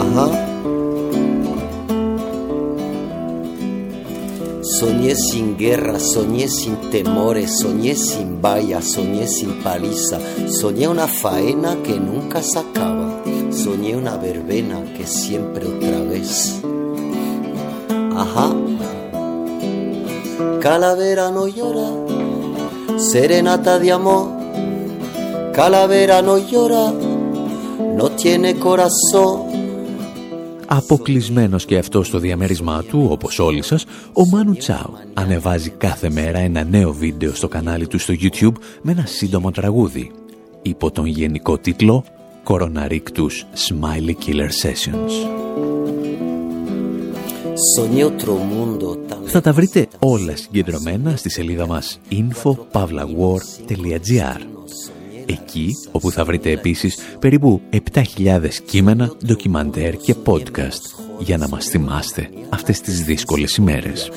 Ajá. 0.00 0.48
Soñé 4.62 5.14
sin 5.14 5.56
guerra, 5.56 5.98
soñé 6.00 6.48
sin 6.48 6.76
temores, 6.90 7.58
soñé 7.60 7.94
sin 7.94 8.40
vallas, 8.40 8.90
soñé 8.92 9.28
sin 9.28 9.62
paliza, 9.62 10.18
soñé 10.48 10.88
una 10.88 11.06
faena 11.06 11.76
que 11.84 12.00
nunca 12.00 12.42
se 12.42 12.58
acaba, 12.58 13.22
soñé 13.50 13.96
una 13.96 14.16
verbena 14.16 14.82
que 14.96 15.06
siempre 15.06 15.66
otra 15.66 16.00
vez. 16.04 16.62
Ajá. 18.24 18.46
Calavera 20.64 21.26
no 21.36 21.44
llora, 21.56 21.88
serenata 23.10 23.72
de 23.82 23.88
amor. 23.98 24.24
Calavera 25.58 26.16
no 26.28 26.34
llora, 26.50 26.84
no 27.98 28.06
tiene 28.20 28.50
corazón. 28.66 29.36
Αποκλεισμένος 30.66 31.64
και 31.64 31.78
αυτός 31.78 32.06
στο 32.06 32.18
διαμέρισμά 32.18 32.82
του, 32.82 33.06
όπως 33.10 33.38
όλοι 33.38 33.62
σας, 33.62 33.84
ο 34.12 34.26
Μάνου 34.26 34.54
Τσάου 34.54 34.94
ανεβάζει 35.14 35.70
κάθε 35.70 36.10
μέρα 36.10 36.38
ένα 36.38 36.64
νέο 36.64 36.92
βίντεο 36.92 37.34
στο 37.34 37.48
κανάλι 37.48 37.86
του 37.86 37.98
στο 37.98 38.14
YouTube 38.22 38.54
με 38.82 38.92
ένα 38.92 39.06
σύντομο 39.06 39.50
τραγούδι, 39.50 40.10
υπό 40.62 40.90
τον 40.90 41.06
γενικό 41.06 41.58
τίτλο 41.58 42.04
«Coronarictus 42.44 43.34
Smiley 43.68 44.14
Killer 44.26 44.50
Sessions». 44.62 45.71
Θα 49.24 49.40
τα 49.40 49.52
βρείτε 49.52 49.88
όλα 49.98 50.36
συγκεντρωμένα 50.36 51.16
στη 51.16 51.30
σελίδα 51.30 51.66
μας 51.66 52.00
info.pavlawar.gr 52.10 54.40
Εκεί 55.26 55.68
όπου 55.92 56.10
θα 56.10 56.24
βρείτε 56.24 56.50
επίσης 56.50 56.98
περίπου 57.18 57.60
7.000 57.92 58.02
κείμενα, 58.64 59.12
ντοκιμαντέρ 59.26 59.96
και 59.96 60.14
podcast 60.24 60.80
για 61.18 61.36
να 61.36 61.48
μας 61.48 61.66
θυμάστε 61.66 62.28
αυτές 62.48 62.80
τις 62.80 63.04
δύσκολες 63.04 63.56
ημέρες. 63.56 64.10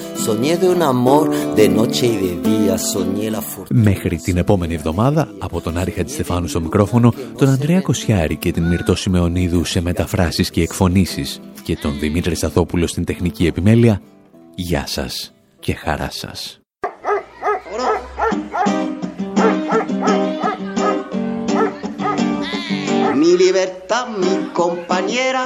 Μέχρι 3.70 4.18
την 4.18 4.38
επόμενη 4.38 4.74
εβδομάδα, 4.74 5.28
από 5.40 5.62
τον 5.62 5.78
Άρη 5.78 5.92
Χατζηστεφάνου 5.92 6.48
στο 6.48 6.62
μικρόφωνο, 6.62 7.14
τον 7.38 7.48
Ανδρέα 7.48 7.82
Κοσιάρη 7.82 8.36
και 8.36 8.52
την 8.52 8.64
Μυρτώ 8.64 8.96
Σιμεωνίδου 8.96 9.64
σε 9.64 9.82
μεταφράσεις 9.82 10.50
και 10.50 10.62
εκφωνήσεις 10.62 11.40
και 11.65 11.77
τον 11.77 11.99
Δημήτρη 11.99 12.35
Σταθόπουλο 12.35 12.87
στην 12.87 13.05
τεχνική 13.05 13.47
επιμέλεια, 13.47 14.03
γεια 14.55 14.87
σας 14.87 15.33
και 15.59 15.75
χαρά 15.75 16.11
σας. 16.11 16.61
Mi 23.23 23.37
libertad, 23.37 24.05
mi 24.23 24.35
compañera, 24.53 25.43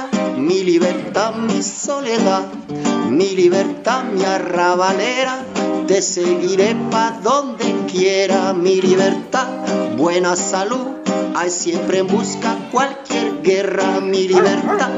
mi 0.47 0.63
libertad, 0.63 1.31
mi 1.47 1.61
soledad, 1.61 2.45
mi 3.17 3.29
libertad, 3.41 4.03
mi 4.13 4.23
arrabalera, 4.23 5.35
te 5.87 6.01
seguiré 6.01 6.75
pa' 6.91 7.19
donde 7.27 7.67
quiera, 7.91 8.53
mi 8.53 8.81
libertad, 8.81 9.47
buena 9.97 10.35
salud, 10.35 10.87
hay 11.35 11.49
siempre 11.49 11.99
en 11.99 12.07
busca 12.07 12.49
cualquier 12.71 13.28
guerra, 13.50 14.00
mi 14.00 14.28
libertad, 14.28 14.90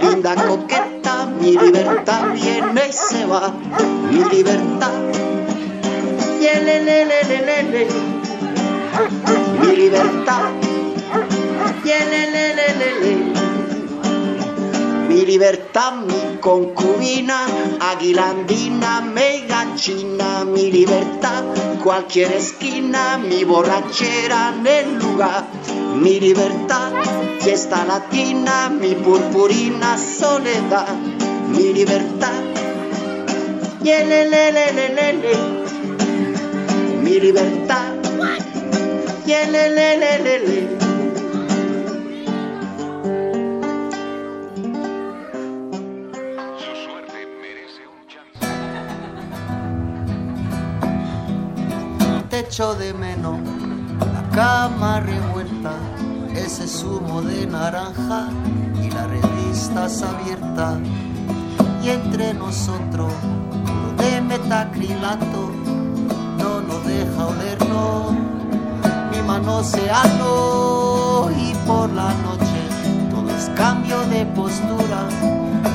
linda 0.00 0.36
coqueta, 0.36 1.26
mi 1.40 1.58
libertad 1.58 2.34
viene 2.34 2.88
y 2.88 2.92
se 2.92 3.26
va, 3.26 3.52
mi 4.08 4.22
libertad, 4.30 4.92
yelelelelele, 6.40 7.88
mi 9.60 9.76
libertad. 9.76 10.66
Mi 15.26 15.32
libertad, 15.32 16.06
mi 16.06 16.38
concubina, 16.38 17.46
aguilandina, 17.80 19.00
mega 19.00 19.74
china, 19.74 20.44
mi 20.44 20.70
libertad, 20.70 21.42
cualquier 21.82 22.30
esquina, 22.30 23.18
mi 23.18 23.42
borrachera 23.42 24.54
en 24.56 24.64
el 24.68 24.98
lugar, 25.00 25.44
mi 25.96 26.20
libertad, 26.20 26.92
fiesta 27.40 27.84
latina, 27.84 28.70
mi 28.70 28.94
purpurina 28.94 29.98
soledad, 29.98 30.94
mi 31.48 31.72
libertad, 31.72 32.40
yelelelelelele, 33.82 35.34
mi 37.02 37.18
libertad, 37.18 37.94
yelelelelele. 39.26 40.85
Te 52.36 52.44
de 52.78 52.92
menos 52.92 53.40
la 53.98 54.22
cama 54.36 55.00
revuelta, 55.00 55.72
ese 56.34 56.68
zumo 56.68 57.22
de 57.22 57.46
naranja 57.46 58.28
y 58.74 58.90
las 58.90 59.08
revistas 59.08 60.02
abiertas. 60.02 60.76
Y 61.82 61.88
entre 61.88 62.34
nosotros, 62.34 63.10
uno 63.24 63.92
de 63.96 64.20
metacrilato 64.20 65.50
no 66.36 66.60
nos 66.60 66.86
deja 66.86 67.26
olernos 67.26 68.12
mi 69.10 69.22
manosearlo. 69.26 71.30
Y 71.38 71.54
por 71.66 71.90
la 71.90 72.12
noche 72.16 72.68
todo 73.10 73.30
es 73.34 73.48
cambio 73.56 73.98
de 74.08 74.26
postura, 74.26 75.08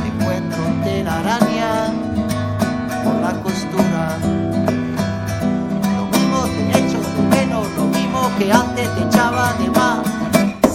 encuentro 0.06 0.64
telaraña 0.84 1.92
por 3.04 3.16
la 3.16 3.34
costura. 3.42 4.51
Lo 7.78 7.86
mismo 7.86 8.30
que 8.38 8.52
antes 8.52 8.88
te 8.96 9.04
echaba 9.04 9.54
de 9.54 9.70
más. 9.70 10.00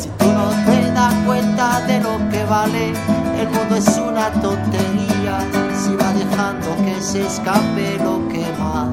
Si 0.01 0.09
tú 0.19 0.27
no 0.27 0.49
te 0.67 0.91
das 0.93 1.15
cuenta 1.27 1.81
de 1.87 2.01
lo 2.01 2.17
que 2.31 2.45
vale, 2.45 2.93
el 3.41 3.49
mundo 3.49 3.77
es 3.77 3.89
una 3.99 4.31
tontería. 4.41 5.39
Si 5.81 5.95
va 5.97 6.13
dejando 6.13 6.77
que 6.85 7.01
se 7.01 7.27
escape 7.27 7.99
lo 7.99 8.29
que 8.29 8.45
más 8.59 8.89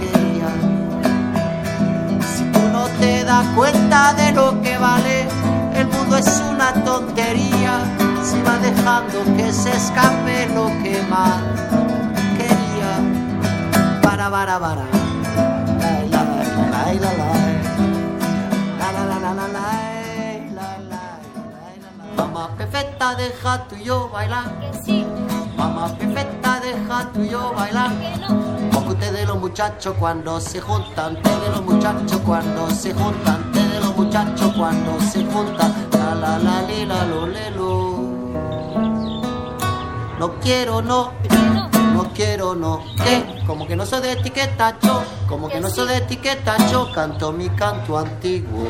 quería. 0.00 0.50
Si 2.34 2.44
tú 2.52 2.60
no 2.72 2.86
te 3.00 3.24
das 3.24 3.46
cuenta 3.54 4.12
de 4.14 4.32
lo 4.32 4.60
que 4.62 4.76
vale, 4.78 5.26
el 5.74 5.86
mundo 5.88 6.16
es 6.16 6.42
una 6.50 6.72
tontería. 6.84 7.80
Si 8.22 8.40
va 8.42 8.58
dejando 8.58 9.24
que 9.36 9.52
se 9.52 9.70
escape 9.70 10.48
lo 10.54 10.66
que 10.82 11.02
más 11.08 11.40
quería. 12.36 14.00
Para, 14.02 14.30
para, 14.30 14.58
para. 14.58 15.05
Mamá 22.16 22.48
perfecta, 22.56 23.14
deja 23.16 23.66
tú 23.66 23.74
y 23.74 23.84
yo 23.84 24.08
bailar. 24.08 24.44
Mamá 25.56 25.88
perfecta, 25.98 26.60
deja 26.60 27.10
tú 27.12 27.22
y 27.22 27.30
yo 27.30 27.52
bailar. 27.54 27.90
Porque 28.72 28.90
ustedes 28.90 29.26
los 29.26 29.38
muchachos 29.38 29.96
cuando 29.98 30.40
se 30.40 30.60
juntan, 30.60 31.16
ustedes 31.16 31.50
los 31.50 31.64
muchachos 31.64 32.20
cuando 32.24 32.70
se 32.70 32.94
juntan, 32.94 33.40
ustedes 33.46 33.80
los 33.84 33.96
muchachos 33.96 34.52
cuando 34.56 35.00
se 35.00 35.24
juntan. 35.24 35.74
La 35.90 36.14
la 36.14 36.38
la 36.38 36.62
li, 36.62 36.86
la 36.86 37.04
lo 37.04 37.26
le, 37.26 37.50
lo. 37.50 37.96
No 40.20 40.38
quiero, 40.40 40.80
no. 40.82 41.12
No 41.52 41.75
quiero, 42.04 42.54
no. 42.54 42.82
¿Qué? 42.96 43.42
Como 43.46 43.66
que 43.66 43.76
no 43.76 43.86
soy 43.86 44.02
de 44.02 44.12
etiqueta, 44.12 44.76
yo. 44.82 45.02
Como 45.28 45.48
que 45.48 45.60
no 45.60 45.70
soy 45.70 45.88
de 45.88 45.96
etiqueta, 45.98 46.56
yo. 46.70 46.92
Canto 46.92 47.32
mi 47.32 47.48
canto 47.50 47.98
antiguo. 47.98 48.66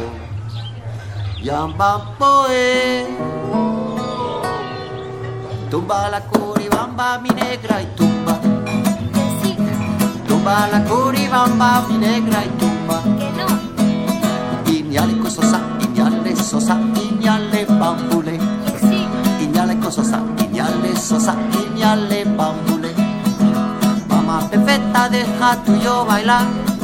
Yamba 1.43 2.17
poe. 2.19 3.07
Tumba 5.71 6.09
la 6.09 6.21
curibamba, 6.21 7.19
mi 7.19 7.29
negra 7.31 7.83
y 7.83 7.87
tumba. 7.97 8.39
Tumba 10.29 10.69
la 10.69 10.85
curibamba, 10.85 11.85
mi 11.89 11.99
negra 11.99 12.45
y 12.45 12.49
tumba. 12.61 13.03
Iñale 14.67 15.19
cososa, 15.19 15.61
iñale 15.81 16.37
sosa, 16.37 16.79
iñale 17.11 17.65
bambule. 17.65 18.39
Iñale 19.41 19.79
cososa, 19.81 20.21
iñale 20.39 20.97
sosa, 20.97 21.35
iñale 21.53 22.25
bambule. 22.25 22.76
Perfecta, 24.51 25.09
deja 25.09 25.63
tú 25.65 25.77
yo 25.81 26.05
bailar. 26.05 26.76